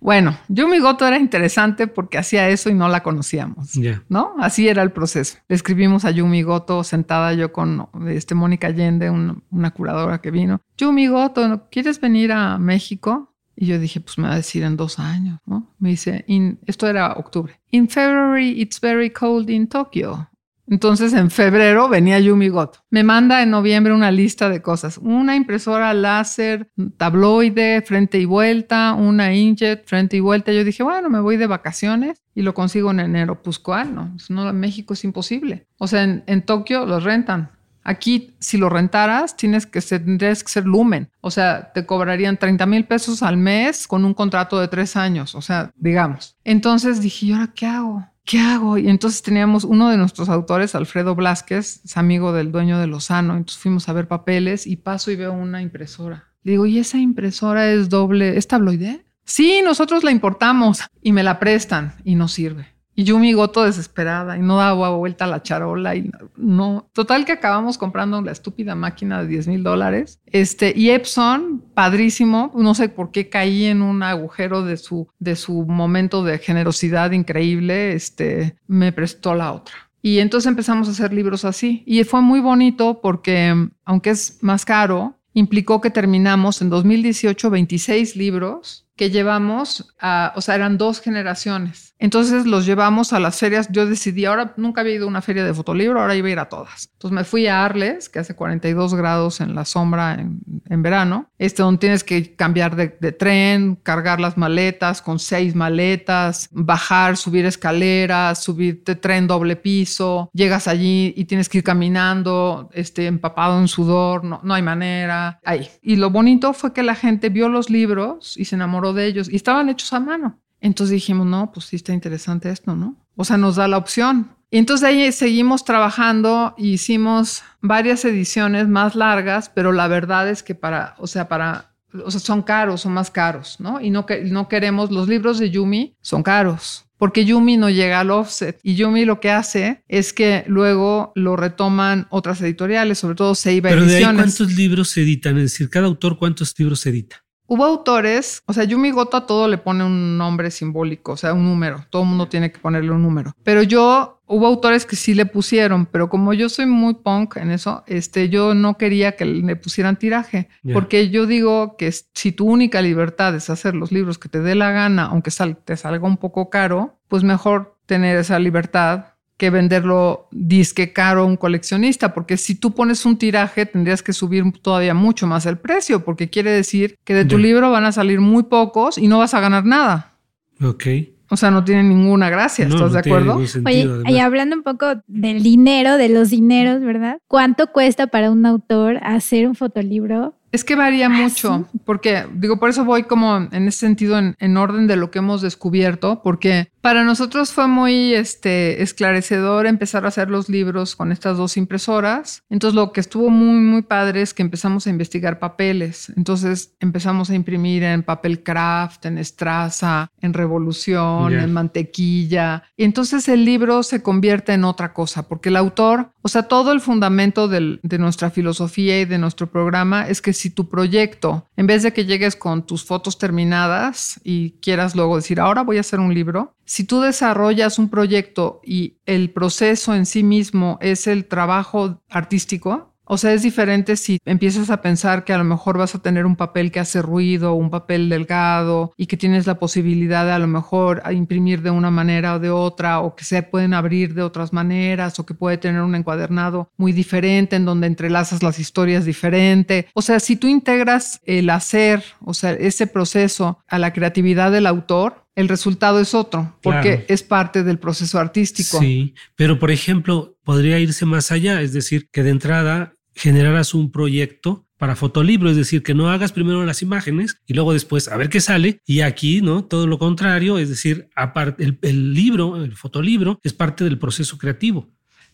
Bueno, 0.00 0.36
Yumi 0.48 0.78
Goto 0.78 1.06
era 1.06 1.18
interesante 1.18 1.86
porque 1.88 2.16
hacía 2.18 2.48
eso 2.48 2.70
y 2.70 2.74
no 2.74 2.88
la 2.88 3.02
conocíamos. 3.02 3.72
¿no? 4.08 4.34
Así 4.38 4.68
era 4.68 4.82
el 4.82 4.92
proceso. 4.92 5.36
Le 5.48 5.56
escribimos 5.56 6.04
a 6.04 6.10
Yumi 6.12 6.42
Goto 6.42 6.84
sentada 6.84 7.32
yo 7.34 7.52
con 7.52 7.88
este, 8.08 8.34
Mónica 8.36 8.68
Allende, 8.68 9.10
un- 9.10 9.42
una 9.50 9.72
curadora 9.72 10.20
que 10.20 10.30
vino. 10.30 10.60
Yumi 10.76 11.08
Goto, 11.08 11.66
¿quieres 11.70 12.00
venir 12.00 12.30
a 12.32 12.56
México? 12.58 13.34
Y 13.56 13.66
yo 13.66 13.80
dije, 13.80 14.00
pues 14.00 14.16
me 14.18 14.28
va 14.28 14.34
a 14.34 14.36
decir 14.36 14.62
en 14.62 14.76
dos 14.76 15.00
años, 15.00 15.40
¿no? 15.44 15.74
Me 15.80 15.88
dice, 15.88 16.24
"In- 16.28 16.60
esto 16.66 16.86
era 16.86 17.12
octubre. 17.14 17.58
In 17.72 17.88
February 17.88 18.50
it's 18.62 18.80
very 18.80 19.10
cold 19.10 19.50
in 19.50 19.66
Tokyo. 19.66 20.28
Entonces 20.70 21.12
en 21.14 21.30
febrero 21.30 21.88
venía 21.88 22.18
Yumi 22.18 22.48
Goto. 22.48 22.80
Me 22.90 23.02
manda 23.02 23.42
en 23.42 23.50
noviembre 23.50 23.92
una 23.94 24.10
lista 24.10 24.48
de 24.48 24.60
cosas. 24.60 24.98
Una 24.98 25.34
impresora 25.34 25.94
láser, 25.94 26.70
tabloide, 26.96 27.82
frente 27.82 28.18
y 28.18 28.24
vuelta, 28.24 28.94
una 28.94 29.34
inkjet, 29.34 29.86
frente 29.86 30.16
y 30.16 30.20
vuelta. 30.20 30.52
Yo 30.52 30.64
dije, 30.64 30.82
bueno, 30.82 31.08
me 31.08 31.20
voy 31.20 31.36
de 31.36 31.46
vacaciones 31.46 32.22
y 32.34 32.42
lo 32.42 32.54
consigo 32.54 32.90
en 32.90 33.00
enero. 33.00 33.42
Pues 33.42 33.58
cuál, 33.58 33.94
no, 33.94 34.10
Pues, 34.12 34.30
no 34.30 34.52
México 34.52 34.94
es 34.94 35.04
imposible. 35.04 35.66
O 35.78 35.86
sea, 35.86 36.02
en, 36.02 36.24
en 36.26 36.42
Tokio 36.42 36.84
los 36.86 37.04
rentan. 37.04 37.50
Aquí, 37.88 38.34
si 38.38 38.58
lo 38.58 38.68
rentaras, 38.68 39.34
tienes 39.34 39.64
que 39.64 39.80
ser, 39.80 40.04
tendrías 40.04 40.44
que 40.44 40.50
ser 40.50 40.66
lumen. 40.66 41.10
O 41.22 41.30
sea, 41.30 41.72
te 41.72 41.86
cobrarían 41.86 42.36
30 42.36 42.66
mil 42.66 42.84
pesos 42.84 43.22
al 43.22 43.38
mes 43.38 43.86
con 43.88 44.04
un 44.04 44.12
contrato 44.12 44.60
de 44.60 44.68
tres 44.68 44.94
años. 44.94 45.34
O 45.34 45.40
sea, 45.40 45.70
digamos. 45.74 46.36
Entonces 46.44 47.00
dije, 47.00 47.26
¿y 47.26 47.32
ahora 47.32 47.50
qué 47.54 47.64
hago? 47.64 48.06
¿Qué 48.28 48.40
hago? 48.40 48.76
Y 48.76 48.90
entonces 48.90 49.22
teníamos 49.22 49.64
uno 49.64 49.88
de 49.88 49.96
nuestros 49.96 50.28
autores, 50.28 50.74
Alfredo 50.74 51.14
Blasquez, 51.14 51.80
es 51.82 51.96
amigo 51.96 52.34
del 52.34 52.52
dueño 52.52 52.78
de 52.78 52.86
Lozano. 52.86 53.34
Entonces 53.38 53.56
fuimos 53.56 53.88
a 53.88 53.94
ver 53.94 54.06
papeles 54.06 54.66
y 54.66 54.76
paso 54.76 55.10
y 55.10 55.16
veo 55.16 55.32
una 55.32 55.62
impresora. 55.62 56.28
Le 56.42 56.52
digo, 56.52 56.66
¿y 56.66 56.78
esa 56.78 56.98
impresora 56.98 57.72
es 57.72 57.88
doble? 57.88 58.36
¿Es 58.36 58.46
tabloide? 58.46 59.06
Sí, 59.24 59.62
nosotros 59.64 60.04
la 60.04 60.10
importamos 60.10 60.82
y 61.00 61.12
me 61.12 61.22
la 61.22 61.38
prestan 61.38 61.94
y 62.04 62.16
no 62.16 62.28
sirve. 62.28 62.77
Y 62.98 63.04
Yumi 63.04 63.32
Goto 63.32 63.62
desesperada 63.62 64.36
y 64.36 64.40
no 64.40 64.56
daba 64.56 64.90
vuelta 64.90 65.26
a 65.26 65.28
la 65.28 65.40
charola 65.40 65.94
y 65.94 66.10
no. 66.36 66.90
Total 66.92 67.24
que 67.24 67.30
acabamos 67.30 67.78
comprando 67.78 68.20
la 68.22 68.32
estúpida 68.32 68.74
máquina 68.74 69.22
de 69.22 69.28
10 69.28 69.46
mil 69.46 69.62
dólares. 69.62 70.20
Este, 70.26 70.72
y 70.74 70.90
Epson, 70.90 71.62
padrísimo, 71.74 72.50
no 72.56 72.74
sé 72.74 72.88
por 72.88 73.12
qué 73.12 73.28
caí 73.28 73.66
en 73.66 73.82
un 73.82 74.02
agujero 74.02 74.64
de 74.64 74.76
su, 74.76 75.06
de 75.20 75.36
su 75.36 75.64
momento 75.64 76.24
de 76.24 76.38
generosidad 76.38 77.12
increíble, 77.12 77.92
este, 77.92 78.56
me 78.66 78.90
prestó 78.90 79.36
la 79.36 79.52
otra. 79.52 79.74
Y 80.02 80.18
entonces 80.18 80.48
empezamos 80.48 80.88
a 80.88 80.90
hacer 80.90 81.12
libros 81.12 81.44
así. 81.44 81.84
Y 81.86 82.02
fue 82.02 82.20
muy 82.20 82.40
bonito 82.40 83.00
porque, 83.00 83.54
aunque 83.84 84.10
es 84.10 84.38
más 84.40 84.64
caro, 84.64 85.14
implicó 85.34 85.80
que 85.80 85.90
terminamos 85.90 86.62
en 86.62 86.68
2018 86.68 87.48
26 87.48 88.16
libros 88.16 88.87
que 88.98 89.10
llevamos, 89.10 89.94
a, 90.00 90.32
o 90.34 90.40
sea, 90.40 90.56
eran 90.56 90.76
dos 90.76 91.00
generaciones. 91.00 91.94
Entonces 92.00 92.46
los 92.46 92.66
llevamos 92.66 93.12
a 93.12 93.20
las 93.20 93.38
ferias. 93.38 93.68
Yo 93.70 93.86
decidí, 93.86 94.24
ahora 94.24 94.54
nunca 94.56 94.80
había 94.80 94.94
ido 94.94 95.04
a 95.06 95.08
una 95.08 95.22
feria 95.22 95.44
de 95.44 95.54
fotolibro, 95.54 96.00
ahora 96.00 96.16
iba 96.16 96.28
a 96.28 96.30
ir 96.30 96.38
a 96.38 96.48
todas. 96.48 96.90
Entonces 96.94 97.14
me 97.14 97.24
fui 97.24 97.46
a 97.46 97.64
Arles, 97.64 98.08
que 98.08 98.18
hace 98.18 98.34
42 98.34 98.94
grados 98.94 99.40
en 99.40 99.54
la 99.54 99.64
sombra 99.64 100.14
en, 100.14 100.40
en 100.68 100.82
verano, 100.82 101.30
este 101.38 101.62
donde 101.62 101.78
tienes 101.78 102.02
que 102.02 102.34
cambiar 102.34 102.74
de, 102.74 102.96
de, 103.00 103.12
tren, 103.12 103.76
cargar 103.76 104.20
las 104.20 104.36
maletas 104.36 105.00
con 105.00 105.18
seis 105.18 105.54
maletas, 105.54 106.48
bajar, 106.52 107.16
subir 107.16 107.46
escaleras, 107.46 108.42
subir 108.42 108.82
de 108.84 108.96
tren 108.96 109.26
doble 109.28 109.54
piso, 109.56 110.30
llegas 110.32 110.66
allí 110.66 111.14
y 111.16 111.24
tienes 111.24 111.48
que 111.48 111.58
ir 111.58 111.64
caminando, 111.64 112.68
este, 112.72 113.06
empapado 113.06 113.60
en 113.60 113.68
sudor, 113.68 114.24
no, 114.24 114.40
no 114.42 114.54
hay 114.54 114.62
manera. 114.62 115.40
Ahí. 115.44 115.68
Y 115.82 115.96
lo 115.96 116.10
bonito 116.10 116.52
fue 116.52 116.72
que 116.72 116.82
la 116.82 116.96
gente 116.96 117.28
vio 117.28 117.48
los 117.48 117.70
libros 117.70 118.36
y 118.36 118.44
se 118.44 118.56
enamoró 118.56 118.87
de 118.92 119.06
ellos 119.06 119.28
y 119.28 119.36
estaban 119.36 119.68
hechos 119.68 119.92
a 119.92 120.00
mano. 120.00 120.40
Entonces 120.60 120.94
dijimos, 120.94 121.26
no, 121.26 121.52
pues 121.52 121.66
sí 121.66 121.76
está 121.76 121.92
interesante 121.92 122.50
esto, 122.50 122.74
¿no? 122.74 122.96
O 123.16 123.24
sea, 123.24 123.36
nos 123.36 123.56
da 123.56 123.68
la 123.68 123.76
opción. 123.78 124.30
Y 124.50 124.58
entonces 124.58 124.88
ahí 124.88 125.12
seguimos 125.12 125.64
trabajando 125.64 126.54
y 126.56 126.70
hicimos 126.70 127.42
varias 127.60 128.04
ediciones 128.04 128.66
más 128.66 128.94
largas, 128.94 129.50
pero 129.54 129.72
la 129.72 129.88
verdad 129.88 130.28
es 130.28 130.42
que 130.42 130.54
para, 130.54 130.94
o 130.98 131.06
sea, 131.06 131.28
para, 131.28 131.74
o 132.04 132.10
sea, 132.10 132.20
son 132.20 132.42
caros, 132.42 132.80
son 132.80 132.92
más 132.92 133.10
caros, 133.10 133.56
¿no? 133.60 133.80
Y 133.80 133.90
no, 133.90 134.06
que, 134.06 134.24
no 134.24 134.48
queremos, 134.48 134.90
los 134.90 135.06
libros 135.06 135.38
de 135.38 135.50
Yumi 135.50 135.96
son 136.00 136.22
caros. 136.22 136.86
Porque 136.96 137.24
Yumi 137.24 137.56
no 137.56 137.70
llega 137.70 138.00
al 138.00 138.10
offset 138.10 138.58
y 138.62 138.74
Yumi 138.74 139.04
lo 139.04 139.20
que 139.20 139.30
hace 139.30 139.84
es 139.86 140.12
que 140.12 140.44
luego 140.48 141.12
lo 141.14 141.36
retoman 141.36 142.08
otras 142.10 142.40
editoriales, 142.40 142.98
sobre 142.98 143.14
todo 143.14 143.36
Seiba 143.36 143.68
Pero 143.68 143.82
Ediciones. 143.82 144.02
de 144.02 144.08
ahí, 144.08 144.16
¿cuántos 144.16 144.56
libros 144.56 144.88
se 144.90 145.02
editan? 145.02 145.36
Es 145.36 145.52
decir, 145.52 145.70
cada 145.70 145.86
autor, 145.86 146.18
¿cuántos 146.18 146.58
libros 146.58 146.80
se 146.80 146.88
edita? 146.88 147.24
Hubo 147.50 147.64
autores, 147.64 148.42
o 148.46 148.52
sea, 148.52 148.64
Yumi 148.64 148.90
Goto 148.90 149.16
a 149.16 149.26
todo 149.26 149.48
le 149.48 149.56
pone 149.56 149.82
un 149.82 150.18
nombre 150.18 150.50
simbólico, 150.50 151.12
o 151.12 151.16
sea, 151.16 151.32
un 151.32 151.44
número. 151.44 151.84
Todo 151.88 152.02
el 152.02 152.08
mundo 152.08 152.28
tiene 152.28 152.52
que 152.52 152.58
ponerle 152.58 152.90
un 152.90 153.02
número. 153.02 153.32
Pero 153.42 153.62
yo, 153.62 154.20
hubo 154.26 154.46
autores 154.46 154.84
que 154.84 154.96
sí 154.96 155.14
le 155.14 155.24
pusieron, 155.24 155.86
pero 155.86 156.10
como 156.10 156.34
yo 156.34 156.50
soy 156.50 156.66
muy 156.66 156.92
punk 156.92 157.38
en 157.38 157.50
eso, 157.50 157.84
este, 157.86 158.28
yo 158.28 158.52
no 158.52 158.76
quería 158.76 159.12
que 159.16 159.24
le 159.24 159.56
pusieran 159.56 159.96
tiraje, 159.96 160.48
porque 160.74 161.08
yo 161.08 161.26
digo 161.26 161.76
que 161.78 161.90
si 162.14 162.32
tu 162.32 162.46
única 162.46 162.82
libertad 162.82 163.34
es 163.34 163.48
hacer 163.48 163.74
los 163.74 163.92
libros 163.92 164.18
que 164.18 164.28
te 164.28 164.40
dé 164.40 164.54
la 164.54 164.70
gana, 164.70 165.06
aunque 165.06 165.30
sal- 165.30 165.56
te 165.56 165.76
salga 165.78 166.06
un 166.06 166.18
poco 166.18 166.50
caro, 166.50 166.98
pues 167.08 167.24
mejor 167.24 167.78
tener 167.86 168.18
esa 168.18 168.38
libertad 168.38 169.14
que 169.38 169.50
venderlo 169.50 170.28
disque 170.30 170.92
caro 170.92 171.22
a 171.22 171.24
un 171.24 171.36
coleccionista, 171.36 172.12
porque 172.12 172.36
si 172.36 172.56
tú 172.56 172.74
pones 172.74 173.06
un 173.06 173.16
tiraje 173.16 173.64
tendrías 173.64 174.02
que 174.02 174.12
subir 174.12 174.44
todavía 174.60 174.94
mucho 174.94 175.26
más 175.26 175.46
el 175.46 175.56
precio, 175.58 176.04
porque 176.04 176.28
quiere 176.28 176.50
decir 176.50 176.98
que 177.04 177.14
de 177.14 177.24
tu 177.24 177.38
libro 177.38 177.70
van 177.70 177.84
a 177.84 177.92
salir 177.92 178.20
muy 178.20 178.42
pocos 178.42 178.98
y 178.98 179.08
no 179.08 179.18
vas 179.18 179.34
a 179.34 179.40
ganar 179.40 179.64
nada. 179.64 180.16
Ok. 180.62 180.86
O 181.30 181.36
sea, 181.36 181.50
no 181.50 181.62
tiene 181.62 181.82
ninguna 181.82 182.30
gracia, 182.30 182.66
No, 182.66 182.74
¿estás 182.74 182.88
no 182.88 182.94
de 182.94 182.98
acuerdo? 183.00 183.36
Oye, 183.36 183.46
sentido, 183.46 184.02
y 184.06 184.18
hablando 184.18 184.56
un 184.56 184.62
poco 184.62 184.86
del 185.06 185.42
dinero, 185.42 185.96
de 185.96 186.08
los 186.08 186.30
dineros, 186.30 186.80
¿verdad? 186.80 187.18
¿Cuánto 187.28 187.68
cuesta 187.68 188.06
para 188.06 188.30
un 188.30 188.44
autor 188.46 188.98
hacer 189.02 189.46
un 189.46 189.54
fotolibro? 189.54 190.34
Es 190.50 190.64
que 190.64 190.74
varía 190.74 191.10
mucho, 191.10 191.68
porque 191.84 192.24
digo, 192.34 192.58
por 192.58 192.70
eso 192.70 192.82
voy 192.86 193.02
como 193.02 193.36
en 193.36 193.68
ese 193.68 193.80
sentido 193.80 194.18
en, 194.18 194.34
en 194.38 194.56
orden 194.56 194.86
de 194.86 194.96
lo 194.96 195.10
que 195.10 195.18
hemos 195.18 195.42
descubierto, 195.42 196.22
porque 196.22 196.70
para 196.80 197.04
nosotros 197.04 197.52
fue 197.52 197.66
muy 197.66 198.14
este, 198.14 198.82
esclarecedor 198.82 199.66
empezar 199.66 200.04
a 200.04 200.08
hacer 200.08 200.30
los 200.30 200.48
libros 200.48 200.96
con 200.96 201.12
estas 201.12 201.36
dos 201.36 201.56
impresoras. 201.56 202.42
Entonces 202.50 202.74
lo 202.74 202.92
que 202.92 203.00
estuvo 203.00 203.30
muy, 203.30 203.58
muy 203.60 203.82
padre 203.82 204.22
es 204.22 204.32
que 204.34 204.42
empezamos 204.42 204.86
a 204.86 204.90
investigar 204.90 205.38
papeles. 205.38 206.12
Entonces 206.16 206.74
empezamos 206.80 207.30
a 207.30 207.34
imprimir 207.34 207.82
en 207.82 208.02
papel 208.02 208.42
craft, 208.42 209.06
en 209.06 209.18
estraza, 209.18 210.10
en 210.20 210.32
revolución, 210.34 211.32
en 211.32 211.52
mantequilla. 211.52 212.62
Y 212.76 212.84
entonces 212.84 213.28
el 213.28 213.44
libro 213.44 213.82
se 213.82 214.02
convierte 214.02 214.52
en 214.52 214.64
otra 214.64 214.92
cosa, 214.92 215.28
porque 215.28 215.48
el 215.48 215.56
autor, 215.56 216.10
o 216.22 216.28
sea, 216.28 216.44
todo 216.44 216.72
el 216.72 216.80
fundamento 216.80 217.48
del- 217.48 217.80
de 217.82 217.98
nuestra 217.98 218.30
filosofía 218.30 219.00
y 219.00 219.04
de 219.04 219.18
nuestro 219.18 219.48
programa 219.50 220.08
es 220.08 220.20
que 220.22 220.32
si 220.32 220.50
tu 220.50 220.68
proyecto, 220.68 221.46
en 221.56 221.66
vez 221.66 221.82
de 221.82 221.92
que 221.92 222.04
llegues 222.04 222.36
con 222.36 222.64
tus 222.66 222.84
fotos 222.84 223.18
terminadas 223.18 224.20
y 224.24 224.52
quieras 224.62 224.94
luego 224.94 225.16
decir, 225.16 225.40
ahora 225.40 225.62
voy 225.62 225.76
a 225.78 225.80
hacer 225.80 226.00
un 226.00 226.14
libro, 226.14 226.54
si 226.68 226.84
tú 226.84 227.00
desarrollas 227.00 227.78
un 227.78 227.88
proyecto 227.88 228.60
y 228.62 228.98
el 229.06 229.30
proceso 229.30 229.94
en 229.94 230.04
sí 230.04 230.22
mismo 230.22 230.78
es 230.82 231.06
el 231.06 231.24
trabajo 231.24 232.02
artístico, 232.10 232.94
o 233.10 233.16
sea, 233.16 233.32
es 233.32 233.42
diferente 233.42 233.96
si 233.96 234.18
empiezas 234.26 234.68
a 234.68 234.82
pensar 234.82 235.24
que 235.24 235.32
a 235.32 235.38
lo 235.38 235.44
mejor 235.44 235.78
vas 235.78 235.94
a 235.94 235.98
tener 235.98 236.26
un 236.26 236.36
papel 236.36 236.70
que 236.70 236.78
hace 236.78 237.00
ruido, 237.00 237.54
un 237.54 237.70
papel 237.70 238.10
delgado 238.10 238.92
y 238.98 239.06
que 239.06 239.16
tienes 239.16 239.46
la 239.46 239.58
posibilidad 239.58 240.26
de 240.26 240.32
a 240.32 240.38
lo 240.38 240.46
mejor 240.46 241.02
imprimir 241.10 241.62
de 241.62 241.70
una 241.70 241.90
manera 241.90 242.34
o 242.34 242.38
de 242.38 242.50
otra 242.50 243.00
o 243.00 243.16
que 243.16 243.24
se 243.24 243.42
pueden 243.42 243.72
abrir 243.72 244.12
de 244.12 244.20
otras 244.20 244.52
maneras 244.52 245.18
o 245.18 245.24
que 245.24 245.32
puede 245.32 245.56
tener 245.56 245.80
un 245.80 245.94
encuadernado 245.94 246.70
muy 246.76 246.92
diferente 246.92 247.56
en 247.56 247.64
donde 247.64 247.86
entrelazas 247.86 248.42
las 248.42 248.58
historias 248.58 249.06
diferente. 249.06 249.86
O 249.94 250.02
sea, 250.02 250.20
si 250.20 250.36
tú 250.36 250.46
integras 250.46 251.22
el 251.24 251.48
hacer, 251.48 252.04
o 252.22 252.34
sea, 252.34 252.52
ese 252.52 252.86
proceso 252.86 253.58
a 253.68 253.78
la 253.78 253.94
creatividad 253.94 254.52
del 254.52 254.66
autor, 254.66 255.27
el 255.38 255.48
resultado 255.48 256.00
es 256.00 256.14
otro, 256.14 256.58
porque 256.62 256.96
Claro. 256.96 257.04
es 257.06 257.22
parte 257.22 257.62
del 257.62 257.78
proceso 257.78 258.18
artístico. 258.18 258.80
Sí, 258.80 259.14
pero 259.36 259.60
por 259.60 259.70
ejemplo, 259.70 260.36
podría 260.42 260.80
irse 260.80 261.06
más 261.06 261.30
allá, 261.30 261.62
es 261.62 261.72
decir, 261.72 262.08
que 262.10 262.24
de 262.24 262.30
entrada 262.30 262.94
generaras 263.14 263.72
un 263.72 263.92
proyecto 263.92 264.66
para 264.78 264.96
fotolibro, 264.96 265.48
es 265.48 265.56
decir, 265.56 265.84
que 265.84 265.94
no 265.94 266.10
hagas 266.10 266.32
primero 266.32 266.64
las 266.64 266.82
imágenes 266.82 267.36
y 267.46 267.54
luego 267.54 267.72
después 267.72 268.08
a 268.08 268.16
ver 268.16 268.30
qué 268.30 268.40
sale. 268.40 268.80
Y 268.84 269.02
aquí, 269.02 269.40
¿no? 269.40 269.62
Todo 269.64 269.86
lo 269.86 270.00
contrario, 270.00 270.58
es 270.58 270.70
decir, 270.70 271.08
aparte, 271.14 271.62
el, 271.62 271.78
el 271.82 272.14
libro, 272.14 272.56
el 272.56 272.74
fotolibro, 272.74 273.38
es 273.44 273.52
parte 273.52 273.84
del 273.84 273.96
proceso 273.96 274.38
creativo. 274.38 274.88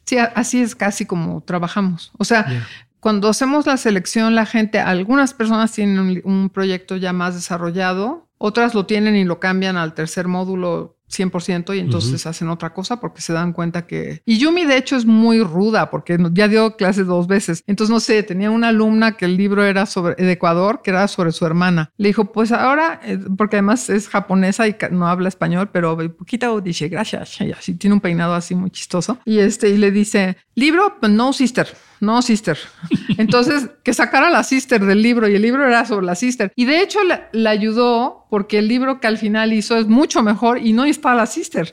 Sí, 0.04 0.18
así 0.18 0.60
es 0.60 0.74
casi 0.74 1.06
como 1.06 1.42
trabajamos. 1.44 2.12
O 2.18 2.24
sea, 2.26 2.66
cuando 3.00 3.28
hacemos 3.28 3.66
la 3.66 3.78
selección, 3.78 4.34
la 4.34 4.44
gente, 4.44 4.80
algunas 4.80 5.32
personas 5.32 5.72
tienen 5.72 5.98
un, 5.98 6.20
un, 6.24 6.50
proyecto 6.50 6.96
ya 6.96 7.14
más 7.14 7.34
desarrollado, 7.34 8.23
otras 8.46 8.74
lo 8.74 8.84
tienen 8.84 9.16
y 9.16 9.24
lo 9.24 9.40
cambian 9.40 9.78
al 9.78 9.94
tercer 9.94 10.28
módulo 10.28 10.98
100% 11.10 11.76
y 11.76 11.78
entonces 11.78 12.24
uh 12.24 12.28
-huh. 12.28 12.30
hacen 12.30 12.48
otra 12.48 12.72
cosa 12.72 13.00
porque 13.00 13.20
se 13.20 13.32
dan 13.32 13.52
cuenta 13.52 13.86
que... 13.86 14.22
Y 14.24 14.38
Yumi 14.38 14.64
de 14.64 14.76
hecho 14.76 14.96
es 14.96 15.06
muy 15.06 15.42
ruda 15.42 15.90
porque 15.90 16.18
ya 16.32 16.48
dio 16.48 16.76
clases 16.76 17.06
dos 17.06 17.26
veces. 17.26 17.62
Entonces, 17.66 17.92
no 17.92 18.00
sé, 18.00 18.22
tenía 18.22 18.50
una 18.50 18.68
alumna 18.68 19.16
que 19.16 19.24
el 19.26 19.36
libro 19.36 19.64
era 19.64 19.86
sobre 19.86 20.14
de 20.22 20.32
Ecuador, 20.32 20.80
que 20.82 20.90
era 20.90 21.06
sobre 21.08 21.32
su 21.32 21.46
hermana. 21.46 21.90
Le 21.96 22.08
dijo, 22.08 22.32
pues 22.32 22.52
ahora, 22.52 23.00
eh, 23.04 23.18
porque 23.36 23.56
además 23.56 23.90
es 23.90 24.08
japonesa 24.08 24.66
y 24.68 24.76
no 24.90 25.08
habla 25.08 25.28
español, 25.28 25.70
pero 25.72 25.96
poquito 26.16 26.60
dice, 26.60 26.88
gracias. 26.88 27.40
Y 27.40 27.52
así 27.52 27.74
tiene 27.74 27.94
un 27.94 28.00
peinado 28.00 28.34
así 28.34 28.54
muy 28.54 28.70
chistoso. 28.70 29.18
Y, 29.24 29.38
este, 29.38 29.68
y 29.70 29.76
le 29.76 29.90
dice, 29.90 30.36
libro, 30.54 30.96
no, 31.02 31.32
sister. 31.32 31.68
No, 32.00 32.20
sister. 32.22 32.58
Entonces, 33.18 33.70
que 33.82 33.94
sacara 33.94 34.30
la 34.30 34.42
sister 34.42 34.84
del 34.84 35.00
libro 35.00 35.28
y 35.28 35.34
el 35.34 35.42
libro 35.42 35.66
era 35.66 35.86
sobre 35.86 36.06
la 36.06 36.14
sister. 36.14 36.52
Y 36.54 36.66
de 36.66 36.80
hecho 36.82 37.02
la, 37.02 37.28
la 37.32 37.50
ayudó 37.50 38.26
porque 38.28 38.58
el 38.58 38.68
libro 38.68 39.00
que 39.00 39.06
al 39.06 39.16
final 39.16 39.52
hizo 39.52 39.76
es 39.78 39.86
mucho 39.86 40.22
mejor 40.22 40.58
y 40.58 40.72
no 40.72 40.86
es 40.94 40.98
para 40.98 41.16
la 41.16 41.26
sister. 41.26 41.70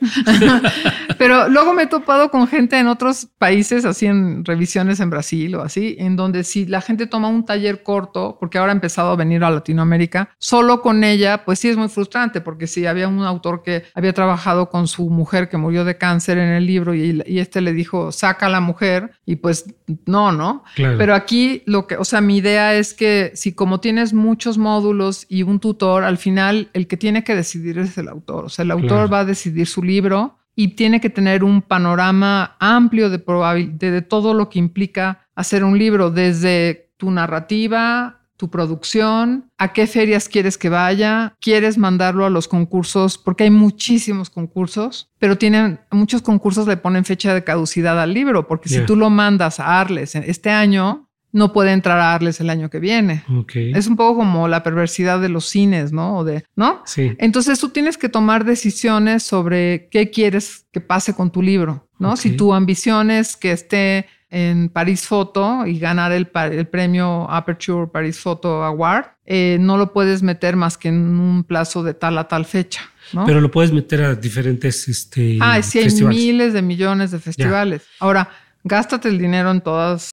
Pero 1.18 1.48
luego 1.48 1.72
me 1.72 1.84
he 1.84 1.86
topado 1.86 2.30
con 2.30 2.46
gente 2.46 2.78
en 2.78 2.86
otros 2.86 3.28
países, 3.38 3.84
así 3.84 4.06
en 4.06 4.44
revisiones 4.44 5.00
en 5.00 5.10
Brasil 5.10 5.54
o 5.54 5.62
así, 5.62 5.96
en 5.98 6.16
donde 6.16 6.44
si 6.44 6.66
la 6.66 6.80
gente 6.80 7.06
toma 7.06 7.28
un 7.28 7.44
taller 7.44 7.82
corto, 7.82 8.36
porque 8.38 8.58
ahora 8.58 8.72
ha 8.72 8.74
empezado 8.74 9.12
a 9.12 9.16
venir 9.16 9.44
a 9.44 9.50
Latinoamérica, 9.50 10.30
solo 10.38 10.82
con 10.82 11.04
ella, 11.04 11.44
pues 11.44 11.58
sí 11.58 11.68
es 11.68 11.76
muy 11.76 11.88
frustrante, 11.88 12.40
porque 12.40 12.66
si 12.66 12.86
había 12.86 13.08
un 13.08 13.22
autor 13.22 13.62
que 13.62 13.84
había 13.94 14.12
trabajado 14.12 14.68
con 14.68 14.86
su 14.88 15.08
mujer 15.10 15.48
que 15.48 15.56
murió 15.56 15.84
de 15.84 15.96
cáncer 15.96 16.38
en 16.38 16.50
el 16.50 16.66
libro 16.66 16.94
y, 16.94 17.22
y 17.26 17.38
este 17.38 17.60
le 17.60 17.72
dijo, 17.72 18.12
saca 18.12 18.46
a 18.46 18.50
la 18.50 18.60
mujer, 18.60 19.12
y 19.24 19.36
pues 19.36 19.66
no, 20.06 20.32
¿no? 20.32 20.64
Claro. 20.74 20.98
Pero 20.98 21.14
aquí 21.14 21.62
lo 21.66 21.86
que, 21.86 21.96
o 21.96 22.04
sea, 22.04 22.20
mi 22.20 22.36
idea 22.36 22.74
es 22.74 22.94
que 22.94 23.32
si 23.34 23.52
como 23.52 23.80
tienes 23.80 24.12
muchos 24.12 24.58
módulos 24.58 25.26
y 25.28 25.42
un 25.42 25.60
tutor, 25.60 26.04
al 26.04 26.18
final 26.18 26.70
el 26.72 26.86
que 26.86 26.96
tiene 26.96 27.24
que 27.24 27.34
decidir 27.34 27.78
es 27.78 27.96
el 27.98 28.08
autor. 28.08 28.46
O 28.46 28.48
sea, 28.48 28.64
el 28.64 28.70
autor 28.70 28.88
claro. 28.88 29.10
Va 29.12 29.20
a 29.20 29.24
decidir 29.24 29.66
su 29.66 29.82
libro 29.82 30.38
y 30.54 30.68
tiene 30.68 31.00
que 31.00 31.10
tener 31.10 31.44
un 31.44 31.62
panorama 31.62 32.56
amplio 32.58 33.10
de, 33.10 33.18
de, 33.18 33.90
de 33.90 34.02
todo 34.02 34.34
lo 34.34 34.48
que 34.48 34.58
implica 34.58 35.26
hacer 35.34 35.64
un 35.64 35.78
libro, 35.78 36.10
desde 36.10 36.90
tu 36.96 37.10
narrativa, 37.10 38.22
tu 38.42 38.50
producción, 38.50 39.50
a 39.56 39.72
qué 39.72 39.86
ferias 39.86 40.28
quieres 40.28 40.58
que 40.58 40.68
vaya, 40.68 41.36
quieres 41.40 41.78
mandarlo 41.78 42.26
a 42.26 42.30
los 42.30 42.48
concursos, 42.48 43.16
porque 43.16 43.44
hay 43.44 43.50
muchísimos 43.50 44.30
concursos, 44.30 45.10
pero 45.20 45.38
tienen 45.38 45.78
muchos 45.92 46.22
concursos 46.22 46.66
le 46.66 46.76
ponen 46.76 47.04
fecha 47.04 47.34
de 47.34 47.44
caducidad 47.44 48.00
al 48.00 48.12
libro, 48.12 48.48
porque 48.48 48.68
si 48.68 48.84
tú 48.84 48.96
lo 48.96 49.10
mandas 49.10 49.60
a 49.60 49.80
Arles 49.80 50.16
este 50.16 50.50
año, 50.50 51.08
no 51.32 51.52
puede 51.52 51.72
entrar 51.72 51.98
a 51.98 52.14
Arles 52.14 52.40
el 52.40 52.50
año 52.50 52.68
que 52.70 52.78
viene. 52.78 53.24
Okay. 53.40 53.72
Es 53.72 53.86
un 53.86 53.96
poco 53.96 54.18
como 54.18 54.48
la 54.48 54.62
perversidad 54.62 55.20
de 55.20 55.30
los 55.30 55.46
cines, 55.46 55.92
¿no? 55.92 56.18
O 56.18 56.24
de, 56.24 56.44
¿no? 56.54 56.82
Sí. 56.84 57.12
Entonces 57.18 57.58
tú 57.58 57.70
tienes 57.70 57.96
que 57.96 58.08
tomar 58.08 58.44
decisiones 58.44 59.22
sobre 59.22 59.88
qué 59.90 60.10
quieres 60.10 60.66
que 60.72 60.80
pase 60.80 61.14
con 61.14 61.30
tu 61.32 61.42
libro, 61.42 61.88
¿no? 61.98 62.12
Okay. 62.12 62.30
Si 62.30 62.36
tu 62.36 62.52
ambición 62.52 63.10
es 63.10 63.36
que 63.36 63.52
esté 63.52 64.06
en 64.30 64.68
Paris 64.68 65.06
Photo 65.06 65.66
y 65.66 65.78
ganar 65.78 66.12
el, 66.12 66.30
el 66.34 66.66
premio 66.66 67.30
Aperture 67.30 67.90
Paris 67.90 68.18
Photo 68.18 68.62
Award, 68.64 69.06
eh, 69.26 69.58
no 69.60 69.76
lo 69.76 69.92
puedes 69.92 70.22
meter 70.22 70.56
más 70.56 70.78
que 70.78 70.88
en 70.88 71.18
un 71.18 71.44
plazo 71.44 71.82
de 71.82 71.94
tal 71.94 72.16
a 72.18 72.28
tal 72.28 72.44
fecha. 72.44 72.82
¿no? 73.12 73.26
Pero 73.26 73.40
lo 73.40 73.50
puedes 73.50 73.72
meter 73.72 74.02
a 74.02 74.14
diferentes 74.14 74.88
este, 74.88 75.38
ah, 75.40 75.62
sí, 75.62 75.80
hay 75.80 75.92
miles 76.02 76.52
de 76.54 76.62
millones 76.62 77.10
de 77.10 77.18
festivales. 77.18 77.82
Yeah. 77.82 77.96
Ahora, 78.00 78.30
gástate 78.64 79.08
el 79.08 79.18
dinero 79.18 79.50
en 79.50 79.60
todas 79.60 80.12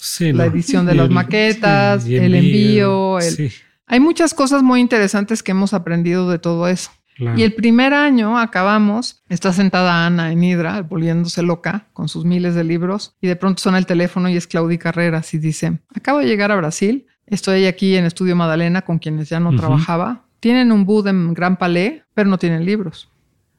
Sí, 0.00 0.32
la 0.32 0.46
no. 0.46 0.52
edición 0.52 0.86
de 0.86 0.94
las 0.94 1.08
el, 1.08 1.12
maquetas, 1.12 2.04
sí, 2.04 2.16
el 2.16 2.34
envío. 2.34 3.18
El... 3.18 3.32
Sí. 3.32 3.50
Hay 3.86 4.00
muchas 4.00 4.32
cosas 4.32 4.62
muy 4.62 4.80
interesantes 4.80 5.42
que 5.42 5.50
hemos 5.50 5.74
aprendido 5.74 6.30
de 6.30 6.38
todo 6.38 6.68
eso. 6.68 6.90
Claro. 7.16 7.38
Y 7.38 7.42
el 7.42 7.52
primer 7.52 7.92
año 7.92 8.38
acabamos, 8.38 9.22
está 9.28 9.52
sentada 9.52 10.06
Ana 10.06 10.32
en 10.32 10.42
Hidra, 10.42 10.80
volviéndose 10.80 11.42
loca 11.42 11.88
con 11.92 12.08
sus 12.08 12.24
miles 12.24 12.54
de 12.54 12.64
libros, 12.64 13.14
y 13.20 13.26
de 13.26 13.36
pronto 13.36 13.62
suena 13.62 13.76
el 13.76 13.84
teléfono 13.84 14.30
y 14.30 14.36
es 14.38 14.46
Claudia 14.46 14.78
Carreras 14.78 15.34
y 15.34 15.38
dice, 15.38 15.80
acabo 15.94 16.20
de 16.20 16.26
llegar 16.26 16.50
a 16.50 16.56
Brasil, 16.56 17.06
estoy 17.26 17.66
aquí 17.66 17.94
en 17.96 18.06
Estudio 18.06 18.36
Madalena 18.36 18.82
con 18.82 18.98
quienes 18.98 19.28
ya 19.28 19.38
no 19.38 19.50
uh 19.50 19.52
-huh. 19.52 19.58
trabajaba, 19.58 20.24
tienen 20.40 20.72
un 20.72 20.86
booth 20.86 21.08
en 21.08 21.34
Gran 21.34 21.58
Palais, 21.58 22.00
pero 22.14 22.30
no 22.30 22.38
tienen 22.38 22.64
libros, 22.64 23.10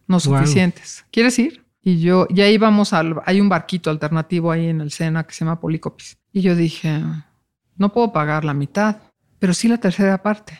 no 0.08 0.20
suficientes. 0.20 1.02
Wow. 1.02 1.10
¿Quieres 1.12 1.38
ir? 1.38 1.64
Y 1.84 2.00
yo, 2.00 2.28
ya 2.30 2.48
íbamos 2.48 2.94
al, 2.94 3.22
hay 3.26 3.42
un 3.42 3.50
barquito 3.50 3.90
alternativo 3.90 4.52
ahí 4.52 4.68
en 4.68 4.82
el 4.82 4.92
Sena 4.92 5.24
que 5.24 5.34
se 5.34 5.44
llama 5.44 5.60
Policopis. 5.60 6.18
Y 6.32 6.42
yo 6.42 6.56
dije, 6.56 7.02
no 7.78 7.92
puedo 7.92 8.14
pagar 8.14 8.46
la 8.46 8.54
mitad, 8.54 8.98
pero 9.40 9.54
sí 9.54 9.68
la 9.68 9.80
tercera 9.80 10.22
parte. 10.22 10.58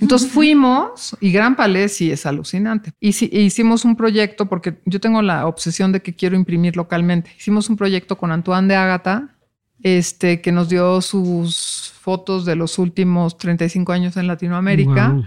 Entonces 0.00 0.30
fuimos 0.30 1.16
y 1.20 1.32
Gran 1.32 1.56
Palais 1.56 1.96
sí 1.96 2.10
es 2.10 2.24
alucinante. 2.24 2.92
Y 3.00 3.12
sí, 3.12 3.28
hicimos 3.32 3.84
un 3.84 3.96
proyecto 3.96 4.46
porque 4.46 4.80
yo 4.84 5.00
tengo 5.00 5.22
la 5.22 5.46
obsesión 5.46 5.92
de 5.92 6.00
que 6.00 6.14
quiero 6.14 6.36
imprimir 6.36 6.76
localmente. 6.76 7.32
Hicimos 7.36 7.68
un 7.68 7.76
proyecto 7.76 8.16
con 8.16 8.32
Antoine 8.32 8.68
de 8.68 8.76
Ágata, 8.76 9.36
este, 9.82 10.40
que 10.40 10.52
nos 10.52 10.68
dio 10.68 11.00
sus 11.00 11.92
fotos 12.00 12.44
de 12.44 12.54
los 12.54 12.78
últimos 12.78 13.36
35 13.38 13.92
años 13.92 14.16
en 14.16 14.26
Latinoamérica. 14.26 15.08
Wow. 15.08 15.24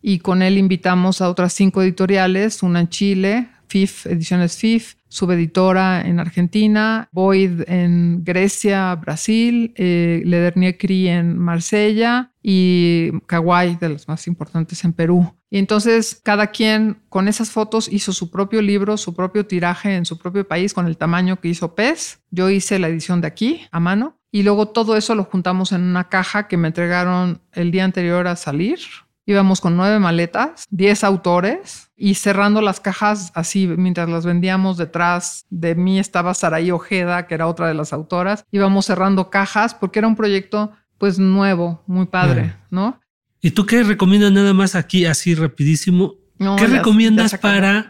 Y 0.00 0.20
con 0.20 0.42
él 0.42 0.58
invitamos 0.58 1.20
a 1.20 1.28
otras 1.28 1.52
cinco 1.52 1.82
editoriales, 1.82 2.62
una 2.62 2.80
en 2.80 2.88
Chile, 2.88 3.48
FIF, 3.68 4.06
Ediciones 4.06 4.56
FIF, 4.56 4.94
subeditora 5.08 6.02
en 6.06 6.20
Argentina, 6.20 7.08
Boyd 7.12 7.62
en 7.68 8.24
Grecia, 8.24 8.94
Brasil, 8.96 9.72
eh, 9.76 10.22
Le 10.24 10.38
Dernier 10.38 10.78
Cri 10.78 11.08
en 11.08 11.38
Marsella 11.38 12.32
y 12.42 13.12
Kawaii, 13.26 13.76
de 13.76 13.90
las 13.90 14.08
más 14.08 14.26
importantes 14.26 14.84
en 14.84 14.92
Perú. 14.92 15.34
Y 15.48 15.58
entonces 15.58 16.20
cada 16.22 16.48
quien 16.48 16.98
con 17.08 17.28
esas 17.28 17.50
fotos 17.50 17.88
hizo 17.90 18.12
su 18.12 18.30
propio 18.30 18.60
libro, 18.62 18.96
su 18.96 19.14
propio 19.14 19.46
tiraje 19.46 19.94
en 19.94 20.04
su 20.04 20.18
propio 20.18 20.46
país 20.46 20.74
con 20.74 20.86
el 20.86 20.96
tamaño 20.96 21.40
que 21.40 21.48
hizo 21.48 21.74
PES. 21.74 22.20
Yo 22.30 22.50
hice 22.50 22.78
la 22.78 22.88
edición 22.88 23.20
de 23.20 23.28
aquí 23.28 23.62
a 23.70 23.80
mano 23.80 24.18
y 24.32 24.42
luego 24.42 24.68
todo 24.68 24.96
eso 24.96 25.14
lo 25.14 25.24
juntamos 25.24 25.72
en 25.72 25.82
una 25.82 26.08
caja 26.08 26.48
que 26.48 26.56
me 26.56 26.68
entregaron 26.68 27.40
el 27.52 27.70
día 27.70 27.84
anterior 27.84 28.26
a 28.26 28.36
salir. 28.36 28.78
Íbamos 29.24 29.60
con 29.60 29.76
nueve 29.76 29.98
maletas, 29.98 30.66
diez 30.70 31.04
autores 31.04 31.85
y 31.96 32.14
cerrando 32.14 32.60
las 32.60 32.78
cajas 32.78 33.32
así 33.34 33.66
mientras 33.66 34.08
las 34.08 34.26
vendíamos 34.26 34.76
detrás 34.76 35.46
de 35.48 35.74
mí 35.74 35.98
estaba 35.98 36.34
Saraí 36.34 36.70
Ojeda, 36.70 37.26
que 37.26 37.34
era 37.34 37.46
otra 37.46 37.68
de 37.68 37.74
las 37.74 37.92
autoras. 37.92 38.44
Íbamos 38.50 38.86
cerrando 38.86 39.30
cajas 39.30 39.74
porque 39.74 39.98
era 39.98 40.08
un 40.08 40.16
proyecto 40.16 40.72
pues 40.98 41.18
nuevo, 41.18 41.82
muy 41.86 42.06
padre, 42.06 42.42
yeah. 42.42 42.66
¿no? 42.70 43.00
¿Y 43.40 43.50
tú 43.50 43.64
qué 43.64 43.82
recomiendas 43.82 44.32
nada 44.32 44.52
más 44.52 44.74
aquí 44.74 45.06
así 45.06 45.34
rapidísimo? 45.34 46.14
No, 46.38 46.56
¿Qué 46.56 46.68
ya, 46.68 46.78
recomiendas 46.78 47.32
ya 47.32 47.40
para, 47.40 47.88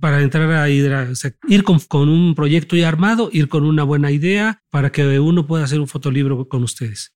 para 0.00 0.20
entrar 0.20 0.50
a 0.50 0.68
Hidra? 0.68 1.08
O 1.10 1.14
sea, 1.14 1.32
ir 1.46 1.62
con, 1.62 1.78
con, 1.80 2.08
un 2.08 2.34
proyecto 2.34 2.76
ya 2.76 2.88
armado, 2.88 3.28
ir 3.32 3.48
con 3.48 3.64
una 3.64 3.84
buena 3.84 4.10
idea 4.10 4.62
para 4.70 4.90
que 4.90 5.18
uno 5.20 5.46
pueda 5.46 5.64
hacer 5.64 5.80
un 5.80 5.88
fotolibro 5.88 6.48
con 6.48 6.62
ustedes. 6.62 7.14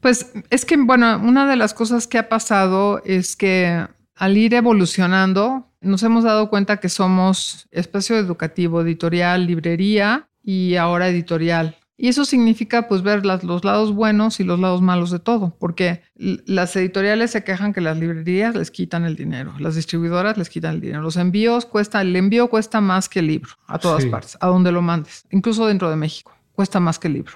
Pues 0.00 0.32
es 0.50 0.64
que, 0.64 0.76
bueno, 0.76 1.18
una 1.22 1.48
de 1.48 1.56
las 1.56 1.74
cosas 1.74 2.06
que 2.06 2.18
ha 2.18 2.28
pasado 2.28 3.02
es 3.04 3.36
que 3.36 3.86
al 4.14 4.36
ir 4.36 4.54
evolucionando, 4.54 5.68
nos 5.80 6.02
hemos 6.02 6.24
dado 6.24 6.48
cuenta 6.48 6.78
que 6.78 6.88
somos 6.88 7.66
espacio 7.70 8.16
educativo, 8.16 8.82
editorial, 8.82 9.46
librería 9.46 10.28
y 10.42 10.76
ahora 10.76 11.08
editorial. 11.08 11.76
Y 11.96 12.08
eso 12.08 12.24
significa 12.24 12.88
pues 12.88 13.02
ver 13.02 13.24
las, 13.24 13.44
los 13.44 13.64
lados 13.64 13.94
buenos 13.94 14.40
y 14.40 14.44
los 14.44 14.58
lados 14.58 14.82
malos 14.82 15.10
de 15.10 15.20
todo, 15.20 15.56
porque 15.58 16.02
las 16.16 16.74
editoriales 16.74 17.30
se 17.30 17.44
quejan 17.44 17.72
que 17.72 17.80
las 17.80 17.96
librerías 17.96 18.56
les 18.56 18.70
quitan 18.70 19.04
el 19.04 19.14
dinero, 19.14 19.54
las 19.58 19.76
distribuidoras 19.76 20.36
les 20.36 20.48
quitan 20.48 20.74
el 20.74 20.80
dinero, 20.80 21.02
los 21.02 21.16
envíos 21.16 21.64
cuesta, 21.64 22.00
el 22.00 22.16
envío 22.16 22.48
cuesta 22.48 22.80
más 22.80 23.08
que 23.08 23.20
el 23.20 23.28
libro 23.28 23.52
a 23.68 23.78
todas 23.78 24.04
partes, 24.06 24.36
a 24.40 24.48
donde 24.48 24.72
lo 24.72 24.82
mandes, 24.82 25.26
incluso 25.30 25.66
dentro 25.66 25.90
de 25.90 25.96
México, 25.96 26.36
cuesta 26.52 26.80
más 26.80 26.98
que 26.98 27.08
el 27.08 27.14
libro. 27.14 27.34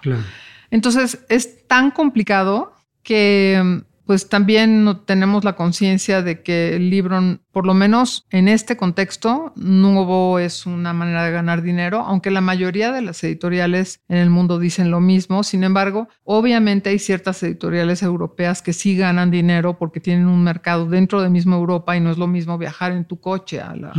Entonces 0.71 1.25
es 1.29 1.67
tan 1.69 1.93
complicado 1.93 2.75
que 3.05 3.85
pues 4.07 4.29
también 4.29 5.01
tenemos 5.05 5.45
la 5.45 5.57
conciencia 5.57 6.23
de 6.23 6.43
que 6.43 6.77
el 6.77 6.91
libro, 6.91 7.41
por 7.51 7.67
lo 7.67 7.75
menos 7.75 8.25
en 8.31 8.47
este 8.47 8.77
contexto, 8.77 9.53
no 9.57 10.39
es 10.39 10.65
una 10.65 10.93
manera 10.93 11.25
de 11.25 11.33
ganar 11.33 11.63
dinero, 11.63 12.01
aunque 12.01 12.31
la 12.31 12.41
mayoría 12.41 12.93
de 12.93 13.03
las 13.03 13.23
editoriales 13.25 14.01
en 14.09 14.19
el 14.19 14.31
mundo 14.31 14.61
dicen 14.61 14.93
lo 14.93 15.01
mismo. 15.01 15.43
Sin 15.43 15.65
embargo, 15.65 16.09
obviamente 16.23 16.91
hay 16.91 17.01
ciertas 17.01 17.43
editoriales 17.43 18.03
europeas 18.03 18.63
que 18.63 18.73
sí 18.73 18.97
ganan 18.97 19.33
dinero 19.33 19.77
porque 19.77 19.99
tienen 19.99 20.27
un 20.27 20.45
mercado 20.45 20.87
dentro 20.87 21.21
de 21.21 21.29
misma 21.29 21.57
Europa 21.57 21.97
y 21.97 22.01
no 22.01 22.11
es 22.11 22.19
lo 22.19 22.29
mismo 22.29 22.59
viajar 22.59 22.93
en 22.93 23.07
tu 23.07 23.21
coche 23.21 23.61
a 23.61 23.75
la 23.75 23.93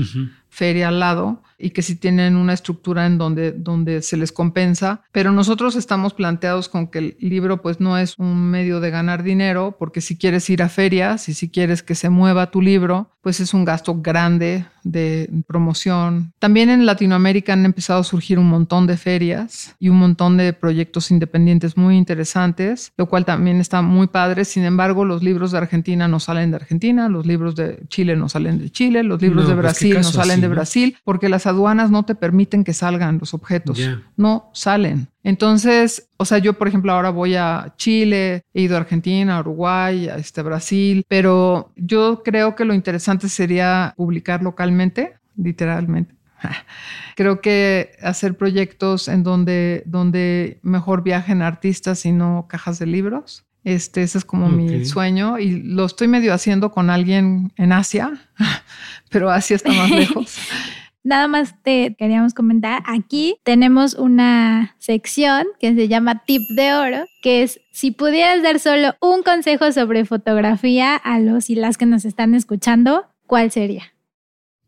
feria 0.49 0.87
al 0.87 0.99
lado 0.99 1.43
y 1.57 1.71
que 1.71 1.81
si 1.81 1.95
tienen 1.95 2.35
una 2.35 2.53
estructura 2.53 3.05
en 3.05 3.17
donde, 3.17 3.51
donde 3.51 4.01
se 4.01 4.17
les 4.17 4.31
compensa, 4.31 5.01
pero 5.11 5.31
nosotros 5.31 5.75
estamos 5.75 6.13
planteados 6.13 6.69
con 6.69 6.87
que 6.87 6.99
el 6.99 7.17
libro 7.19 7.61
pues 7.61 7.79
no 7.79 7.97
es 7.97 8.15
un 8.17 8.49
medio 8.49 8.79
de 8.79 8.89
ganar 8.89 9.23
dinero, 9.23 9.75
porque 9.77 10.01
si 10.01 10.17
quieres 10.17 10.49
ir 10.49 10.61
a 10.61 10.69
ferias 10.69 11.29
y 11.29 11.33
si 11.33 11.49
quieres 11.49 11.83
que 11.83 11.95
se 11.95 12.09
mueva 12.09 12.51
tu 12.51 12.61
libro, 12.61 13.11
pues 13.21 13.39
es 13.39 13.53
un 13.53 13.65
gasto 13.65 13.99
grande 14.01 14.65
de 14.83 15.29
promoción. 15.47 16.31
También 16.39 16.69
en 16.69 16.85
Latinoamérica 16.85 17.51
han 17.51 17.65
empezado 17.65 17.99
a 17.99 18.03
surgir 18.05 18.39
un 18.39 18.47
montón 18.47 18.87
de 18.87 18.95
ferias 18.95 19.75
y 19.79 19.89
un 19.89 19.97
montón 19.97 20.37
de 20.37 20.53
proyectos 20.53 21.11
independientes 21.11 21.75
muy 21.75 21.97
interesantes, 21.97 22.93
lo 22.95 23.07
cual 23.07 23.25
también 23.25 23.59
está 23.59 23.81
muy 23.81 24.07
padre. 24.07 24.45
Sin 24.45 24.63
embargo, 24.63 25.03
los 25.03 25.23
libros 25.23 25.51
de 25.51 25.57
Argentina 25.57 26.07
no 26.07 26.21
salen 26.21 26.51
de 26.51 26.55
Argentina, 26.55 27.09
los 27.09 27.25
libros 27.25 27.55
de 27.55 27.83
Chile 27.89 28.15
no 28.15 28.29
salen 28.29 28.59
de 28.59 28.69
Chile, 28.69 29.03
los 29.03 29.21
libros 29.21 29.47
de 29.47 29.55
pues, 29.55 29.63
Brasil 29.63 29.95
no 29.95 30.03
salen 30.03 30.39
de 30.39 30.47
Brasil, 30.47 30.97
porque 31.03 31.27
las 31.27 31.46
aduanas 31.47 31.89
no 31.89 32.03
te 32.03 32.15
permiten 32.15 32.63
que 32.63 32.73
salgan 32.73 33.17
los 33.19 33.33
objetos. 33.33 33.79
No 34.15 34.49
salen. 34.53 35.07
Entonces, 35.23 36.09
o 36.17 36.25
sea, 36.25 36.37
yo 36.37 36.53
por 36.53 36.67
ejemplo 36.67 36.91
ahora 36.91 37.09
voy 37.09 37.35
a 37.35 37.73
Chile, 37.77 38.43
he 38.53 38.61
ido 38.61 38.75
a 38.75 38.81
Argentina, 38.81 39.37
a 39.37 39.39
Uruguay, 39.39 40.07
a 40.07 40.17
este 40.17 40.41
Brasil, 40.41 41.05
pero 41.07 41.71
yo 41.75 42.21
creo 42.23 42.55
que 42.55 42.65
lo 42.65 42.73
interesante 42.73 43.29
sería 43.29 43.93
publicar 43.97 44.43
localmente, 44.43 45.15
literalmente. 45.35 46.15
Creo 47.15 47.41
que 47.41 47.93
hacer 48.01 48.37
proyectos 48.37 49.07
en 49.07 49.23
donde, 49.23 49.83
donde 49.85 50.59
mejor 50.61 51.03
viajen 51.03 51.41
artistas 51.41 52.05
y 52.05 52.11
no 52.11 52.45
cajas 52.47 52.79
de 52.79 52.85
libros. 52.85 53.45
Este, 53.63 54.01
ese 54.01 54.19
es 54.19 54.23
como 54.23 54.47
mi 54.47 54.85
sueño 54.85 55.39
y 55.39 55.61
lo 55.61 55.83
estoy 55.83 56.07
medio 56.07 56.33
haciendo 56.33 56.71
con 56.71 56.89
alguien 56.89 57.51
en 57.57 57.73
Asia, 57.73 58.13
pero 59.09 59.29
Asia 59.29 59.57
está 59.57 59.73
más 59.73 59.89
lejos. 59.89 60.37
Nada 61.07 61.29
más 61.29 61.55
te 61.63 61.95
queríamos 61.97 62.33
comentar, 62.33 62.83
aquí 62.85 63.37
tenemos 63.43 63.93
una 63.93 64.75
sección 64.77 65.47
que 65.57 65.73
se 65.73 65.87
llama 65.87 66.25
Tip 66.25 66.41
de 66.57 66.73
Oro, 66.73 67.05
que 67.21 67.43
es 67.43 67.61
si 67.71 67.91
pudieras 67.91 68.43
dar 68.43 68.59
solo 68.59 68.93
un 68.99 69.23
consejo 69.23 69.71
sobre 69.71 70.03
fotografía 70.03 70.97
a 70.97 71.19
los 71.19 71.49
y 71.49 71.55
las 71.55 71.77
que 71.77 71.85
nos 71.85 72.03
están 72.03 72.35
escuchando, 72.35 73.05
¿cuál 73.25 73.51
sería? 73.51 73.93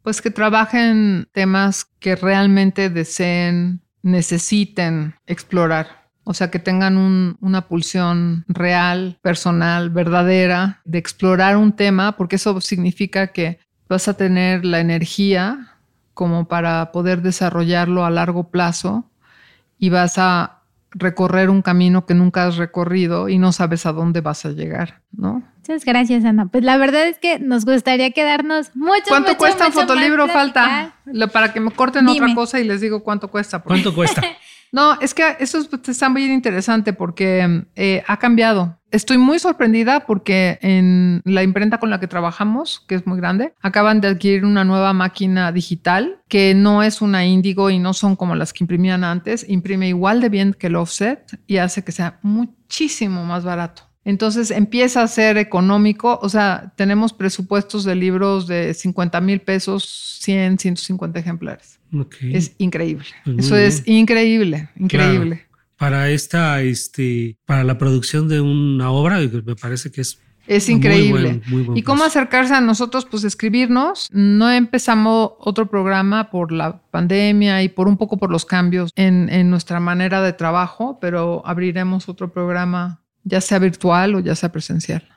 Pues 0.01 0.21
que 0.21 0.31
trabajen 0.31 1.27
temas 1.33 1.83
que 1.99 2.15
realmente 2.15 2.89
deseen, 2.89 3.81
necesiten 4.01 5.15
explorar. 5.27 6.07
O 6.23 6.33
sea, 6.33 6.49
que 6.49 6.59
tengan 6.59 7.35
una 7.41 7.67
pulsión 7.67 8.45
real, 8.47 9.19
personal, 9.21 9.89
verdadera, 9.89 10.79
de 10.85 10.99
explorar 10.99 11.57
un 11.57 11.73
tema, 11.73 12.15
porque 12.15 12.37
eso 12.37 12.61
significa 12.61 13.33
que 13.33 13.59
vas 13.89 14.07
a 14.07 14.15
tener 14.15 14.63
la 14.63 14.79
energía 14.79 15.75
como 16.19 16.49
para 16.49 16.91
poder 16.91 17.21
desarrollarlo 17.21 18.03
a 18.03 18.09
largo 18.09 18.49
plazo 18.49 19.05
y 19.77 19.87
vas 19.87 20.17
a 20.17 20.59
recorrer 20.91 21.49
un 21.49 21.61
camino 21.61 22.05
que 22.05 22.13
nunca 22.13 22.45
has 22.45 22.57
recorrido 22.57 23.29
y 23.29 23.37
no 23.37 23.53
sabes 23.53 23.85
a 23.85 23.93
dónde 23.93 24.19
vas 24.19 24.43
a 24.43 24.49
llegar, 24.49 24.99
¿no? 25.13 25.43
Muchas 25.59 25.85
gracias, 25.85 26.25
Ana. 26.25 26.47
Pues 26.47 26.65
la 26.65 26.75
verdad 26.75 27.07
es 27.07 27.19
que 27.19 27.39
nos 27.39 27.63
gustaría 27.63 28.11
quedarnos 28.11 28.75
mucho 28.75 29.05
¿Cuánto 29.07 29.37
cuesta 29.37 29.67
un 29.67 29.71
fotolibro? 29.71 30.27
Falta 30.27 30.93
para 31.31 31.53
que 31.53 31.61
me 31.61 31.71
corten 31.71 32.05
otra 32.05 32.35
cosa 32.35 32.59
y 32.59 32.65
les 32.65 32.81
digo 32.81 33.01
cuánto 33.01 33.31
cuesta. 33.31 33.59
¿Cuánto 33.59 33.95
cuesta? 33.95 34.21
No, 34.71 34.99
es 35.01 35.13
que 35.13 35.37
eso 35.39 35.59
está 35.87 36.09
muy 36.09 36.25
interesante 36.25 36.93
porque 36.93 37.65
eh, 37.75 38.03
ha 38.07 38.17
cambiado. 38.17 38.77
Estoy 38.91 39.19
muy 39.19 39.37
sorprendida 39.37 40.05
porque 40.05 40.57
en 40.61 41.21
la 41.23 41.43
imprenta 41.43 41.77
con 41.77 41.91
la 41.91 41.99
que 41.99 42.07
trabajamos, 42.07 42.83
que 42.87 42.95
es 42.95 43.05
muy 43.05 43.17
grande, 43.17 43.53
acaban 43.61 44.01
de 44.01 44.07
adquirir 44.07 44.45
una 44.45 44.63
nueva 44.63 44.93
máquina 44.93 45.51
digital 45.51 46.21
que 46.27 46.55
no 46.55 46.81
es 46.81 47.01
una 47.01 47.25
índigo 47.25 47.69
y 47.69 47.77
no 47.77 47.93
son 47.93 48.15
como 48.15 48.35
las 48.35 48.51
que 48.51 48.63
imprimían 48.63 49.03
antes. 49.03 49.47
Imprime 49.47 49.87
igual 49.87 50.21
de 50.21 50.29
bien 50.29 50.55
que 50.57 50.67
el 50.67 50.75
offset 50.75 51.39
y 51.45 51.57
hace 51.57 51.83
que 51.83 51.91
sea 51.91 52.19
muchísimo 52.23 53.23
más 53.25 53.43
barato. 53.43 53.83
Entonces 54.05 54.49
empieza 54.49 55.03
a 55.03 55.07
ser 55.07 55.37
económico, 55.37 56.17
o 56.21 56.29
sea, 56.29 56.73
tenemos 56.75 57.13
presupuestos 57.13 57.83
de 57.83 57.95
libros 57.95 58.47
de 58.47 58.73
50 58.73 59.21
mil 59.21 59.41
pesos, 59.41 60.17
100, 60.21 60.57
150 60.57 61.19
ejemplares. 61.19 61.78
Es 62.21 62.53
increíble. 62.57 63.05
Pues 63.25 63.37
Eso 63.39 63.57
es 63.57 63.83
increíble, 63.85 64.69
increíble. 64.75 65.45
Para 65.77 66.09
esta, 66.09 66.61
este, 66.61 67.37
para 67.45 67.63
la 67.63 67.77
producción 67.77 68.27
de 68.27 68.41
una 68.41 68.91
obra, 68.91 69.19
me 69.19 69.55
parece 69.55 69.91
que 69.91 70.01
es 70.01 70.19
es 70.49 70.67
increíble. 70.67 71.41
¿Y 71.75 71.83
cómo 71.83 72.03
acercarse 72.03 72.55
a 72.55 72.61
nosotros? 72.61 73.05
Pues 73.05 73.23
escribirnos. 73.23 74.09
No 74.11 74.49
empezamos 74.49 75.33
otro 75.37 75.69
programa 75.69 76.31
por 76.31 76.51
la 76.51 76.81
pandemia 76.89 77.61
y 77.61 77.69
por 77.69 77.87
un 77.87 77.97
poco 77.97 78.17
por 78.17 78.31
los 78.31 78.45
cambios 78.45 78.91
en, 78.95 79.29
en, 79.29 79.51
nuestra 79.51 79.79
manera 79.79 80.23
de 80.23 80.33
trabajo, 80.33 80.97
pero 80.99 81.43
abriremos 81.45 82.09
otro 82.09 82.33
programa, 82.33 82.99
ya 83.23 83.41
sea 83.41 83.59
virtual 83.59 84.15
o 84.15 84.21
ya 84.21 84.35
sea 84.35 84.51
presencial. 84.51 85.07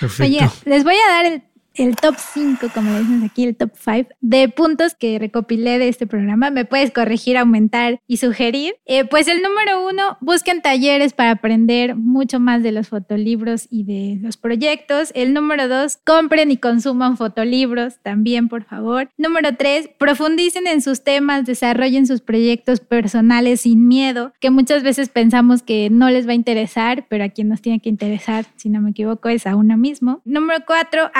Perfecto. 0.00 0.24
Oye, 0.24 0.50
les 0.64 0.84
voy 0.84 0.94
a 0.94 1.12
dar 1.12 1.26
el 1.26 1.42
el 1.78 1.96
top 1.96 2.16
5, 2.18 2.68
como 2.74 2.92
le 2.92 3.00
dicen 3.00 3.22
aquí, 3.24 3.44
el 3.44 3.56
top 3.56 3.70
5 3.74 4.10
de 4.20 4.48
puntos 4.48 4.94
que 4.94 5.18
recopilé 5.18 5.78
de 5.78 5.88
este 5.88 6.06
programa. 6.06 6.50
Me 6.50 6.64
puedes 6.64 6.90
corregir, 6.90 7.36
aumentar 7.36 8.00
y 8.06 8.18
sugerir. 8.18 8.76
Eh, 8.86 9.04
pues 9.04 9.28
el 9.28 9.42
número 9.42 9.86
uno, 9.88 10.18
busquen 10.20 10.62
talleres 10.62 11.12
para 11.12 11.32
aprender 11.32 11.94
mucho 11.94 12.40
más 12.40 12.62
de 12.62 12.72
los 12.72 12.88
fotolibros 12.88 13.66
y 13.70 13.84
de 13.84 14.18
los 14.20 14.36
proyectos. 14.36 15.12
El 15.14 15.34
número 15.34 15.68
dos, 15.68 15.98
compren 16.04 16.50
y 16.50 16.56
consuman 16.56 17.16
fotolibros 17.16 17.98
también, 18.02 18.48
por 18.48 18.64
favor. 18.64 19.10
Número 19.16 19.56
tres, 19.56 19.88
profundicen 19.98 20.66
en 20.66 20.82
sus 20.82 21.02
temas, 21.02 21.46
desarrollen 21.46 22.06
sus 22.06 22.20
proyectos 22.20 22.80
personales 22.80 23.62
sin 23.62 23.86
miedo, 23.88 24.32
que 24.40 24.50
muchas 24.50 24.82
veces 24.82 25.08
pensamos 25.08 25.62
que 25.62 25.90
no 25.90 26.10
les 26.10 26.26
va 26.26 26.32
a 26.32 26.34
interesar, 26.34 27.06
pero 27.08 27.24
a 27.24 27.28
quien 27.28 27.48
nos 27.48 27.62
tiene 27.62 27.80
que 27.80 27.88
interesar, 27.88 28.46
si 28.56 28.68
no 28.68 28.80
me 28.80 28.90
equivoco, 28.90 29.28
es 29.28 29.46
a 29.46 29.56
uno 29.56 29.76
mismo. 29.76 30.20
Número 30.24 30.64
cuatro, 30.66 31.10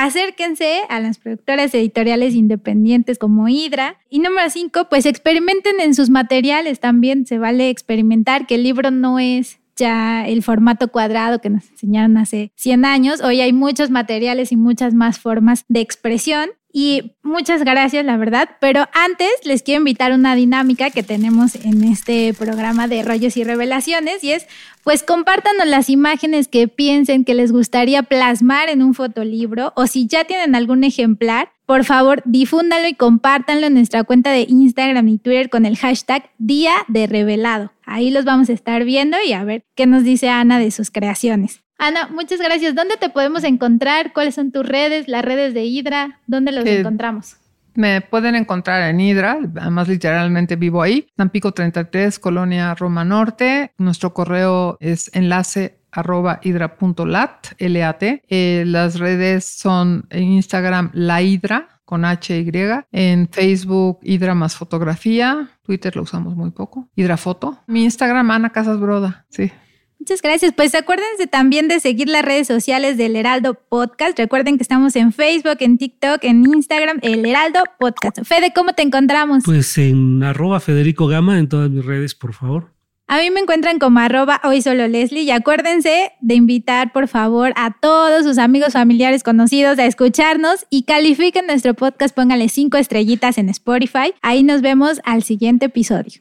a 0.88 1.00
las 1.00 1.18
productoras 1.18 1.74
editoriales 1.74 2.34
independientes 2.34 3.18
como 3.18 3.48
Hydra. 3.48 3.98
Y 4.08 4.20
número 4.20 4.48
cinco, 4.48 4.88
pues 4.88 5.04
experimenten 5.04 5.80
en 5.80 5.94
sus 5.94 6.08
materiales 6.08 6.80
también. 6.80 7.26
Se 7.26 7.38
vale 7.38 7.68
experimentar 7.68 8.46
que 8.46 8.54
el 8.54 8.62
libro 8.62 8.90
no 8.90 9.18
es 9.18 9.58
ya 9.76 10.26
el 10.26 10.42
formato 10.42 10.88
cuadrado 10.88 11.40
que 11.40 11.50
nos 11.50 11.70
enseñaron 11.70 12.16
hace 12.16 12.50
100 12.56 12.84
años. 12.84 13.20
Hoy 13.22 13.40
hay 13.40 13.52
muchos 13.52 13.90
materiales 13.90 14.52
y 14.52 14.56
muchas 14.56 14.94
más 14.94 15.18
formas 15.18 15.64
de 15.68 15.80
expresión. 15.80 16.50
Y 16.70 17.12
muchas 17.22 17.64
gracias, 17.64 18.04
la 18.04 18.16
verdad. 18.18 18.50
Pero 18.60 18.86
antes 18.92 19.30
les 19.44 19.62
quiero 19.62 19.80
invitar 19.80 20.12
una 20.12 20.34
dinámica 20.34 20.90
que 20.90 21.02
tenemos 21.02 21.54
en 21.54 21.82
este 21.84 22.34
programa 22.34 22.88
de 22.88 23.02
rollos 23.02 23.36
y 23.38 23.44
revelaciones 23.44 24.22
y 24.22 24.32
es, 24.32 24.46
pues 24.84 25.02
compártanos 25.02 25.66
las 25.66 25.88
imágenes 25.88 26.46
que 26.46 26.68
piensen 26.68 27.24
que 27.24 27.34
les 27.34 27.52
gustaría 27.52 28.02
plasmar 28.02 28.68
en 28.68 28.82
un 28.82 28.94
fotolibro 28.94 29.72
o 29.76 29.86
si 29.86 30.06
ya 30.06 30.24
tienen 30.24 30.54
algún 30.54 30.84
ejemplar, 30.84 31.52
por 31.64 31.84
favor 31.84 32.22
difúndalo 32.26 32.86
y 32.86 32.94
compártanlo 32.94 33.66
en 33.66 33.74
nuestra 33.74 34.04
cuenta 34.04 34.30
de 34.30 34.46
Instagram 34.48 35.08
y 35.08 35.18
Twitter 35.18 35.48
con 35.48 35.64
el 35.64 35.76
hashtag 35.76 36.30
Día 36.38 36.72
de 36.88 37.06
Revelado. 37.06 37.72
Ahí 37.84 38.10
los 38.10 38.26
vamos 38.26 38.50
a 38.50 38.52
estar 38.52 38.84
viendo 38.84 39.16
y 39.26 39.32
a 39.32 39.42
ver 39.44 39.64
qué 39.74 39.86
nos 39.86 40.04
dice 40.04 40.28
Ana 40.28 40.58
de 40.58 40.70
sus 40.70 40.90
creaciones. 40.90 41.62
Ana, 41.78 42.08
muchas 42.08 42.40
gracias. 42.40 42.74
¿Dónde 42.74 42.96
te 42.96 43.08
podemos 43.08 43.44
encontrar? 43.44 44.12
¿Cuáles 44.12 44.34
son 44.34 44.50
tus 44.50 44.66
redes, 44.66 45.06
las 45.06 45.24
redes 45.24 45.54
de 45.54 45.64
Hydra? 45.64 46.20
¿Dónde 46.26 46.50
los 46.50 46.66
eh, 46.66 46.80
encontramos? 46.80 47.36
Me 47.74 48.00
pueden 48.00 48.34
encontrar 48.34 48.90
en 48.90 49.00
Hydra, 49.00 49.38
además 49.56 49.86
literalmente 49.86 50.56
vivo 50.56 50.82
ahí, 50.82 51.06
Tampico 51.14 51.52
33, 51.52 52.18
Colonia 52.18 52.74
Roma 52.74 53.04
Norte. 53.04 53.72
Nuestro 53.78 54.12
correo 54.12 54.76
es 54.80 55.08
enlace 55.14 55.78
arroba 55.92 56.40
hidra.lat, 56.42 57.46
L-A-T. 57.58 58.22
Eh, 58.28 58.64
las 58.66 58.98
redes 58.98 59.44
son 59.44 60.06
en 60.10 60.24
Instagram 60.24 60.90
la 60.92 61.22
Hydra, 61.22 61.80
con 61.84 62.04
H 62.04 62.36
y. 62.36 62.52
En 62.90 63.28
Facebook, 63.28 64.00
Hidra 64.02 64.34
más 64.34 64.56
fotografía. 64.56 65.48
Twitter 65.62 65.94
lo 65.94 66.02
usamos 66.02 66.34
muy 66.34 66.50
poco. 66.50 66.88
Hidra 66.96 67.16
foto. 67.16 67.60
Mi 67.68 67.84
Instagram, 67.84 68.28
Ana 68.32 68.50
Casas 68.50 68.80
Broda. 68.80 69.24
Sí. 69.30 69.52
Muchas 69.98 70.22
gracias. 70.22 70.52
Pues 70.54 70.74
acuérdense 70.74 71.26
también 71.26 71.66
de 71.66 71.80
seguir 71.80 72.08
las 72.08 72.24
redes 72.24 72.46
sociales 72.46 72.96
del 72.96 73.16
Heraldo 73.16 73.54
Podcast. 73.54 74.16
Recuerden 74.16 74.56
que 74.56 74.62
estamos 74.62 74.94
en 74.96 75.12
Facebook, 75.12 75.56
en 75.60 75.76
TikTok, 75.76 76.22
en 76.22 76.44
Instagram, 76.46 76.98
el 77.02 77.26
Heraldo 77.26 77.60
Podcast. 77.80 78.18
Fede, 78.24 78.52
¿cómo 78.54 78.74
te 78.74 78.82
encontramos? 78.82 79.42
Pues 79.44 79.76
en 79.76 80.22
arroba 80.22 80.60
Federico 80.60 81.08
Gama 81.08 81.38
en 81.38 81.48
todas 81.48 81.68
mis 81.70 81.84
redes, 81.84 82.14
por 82.14 82.32
favor. 82.32 82.78
A 83.10 83.18
mí 83.18 83.30
me 83.30 83.40
encuentran 83.40 83.78
como 83.78 84.00
arroba 84.00 84.38
hoy 84.44 84.60
solo 84.60 84.86
Leslie 84.86 85.22
y 85.22 85.30
acuérdense 85.30 86.12
de 86.20 86.34
invitar 86.34 86.92
por 86.92 87.08
favor 87.08 87.54
a 87.56 87.74
todos 87.80 88.22
sus 88.22 88.36
amigos, 88.36 88.74
familiares, 88.74 89.22
conocidos 89.22 89.78
a 89.78 89.86
escucharnos 89.86 90.66
y 90.68 90.82
califiquen 90.82 91.46
nuestro 91.46 91.72
podcast, 91.72 92.14
pónganle 92.14 92.50
cinco 92.50 92.76
estrellitas 92.76 93.38
en 93.38 93.48
Spotify. 93.48 94.12
Ahí 94.20 94.42
nos 94.42 94.60
vemos 94.60 95.00
al 95.04 95.22
siguiente 95.22 95.66
episodio. 95.66 96.20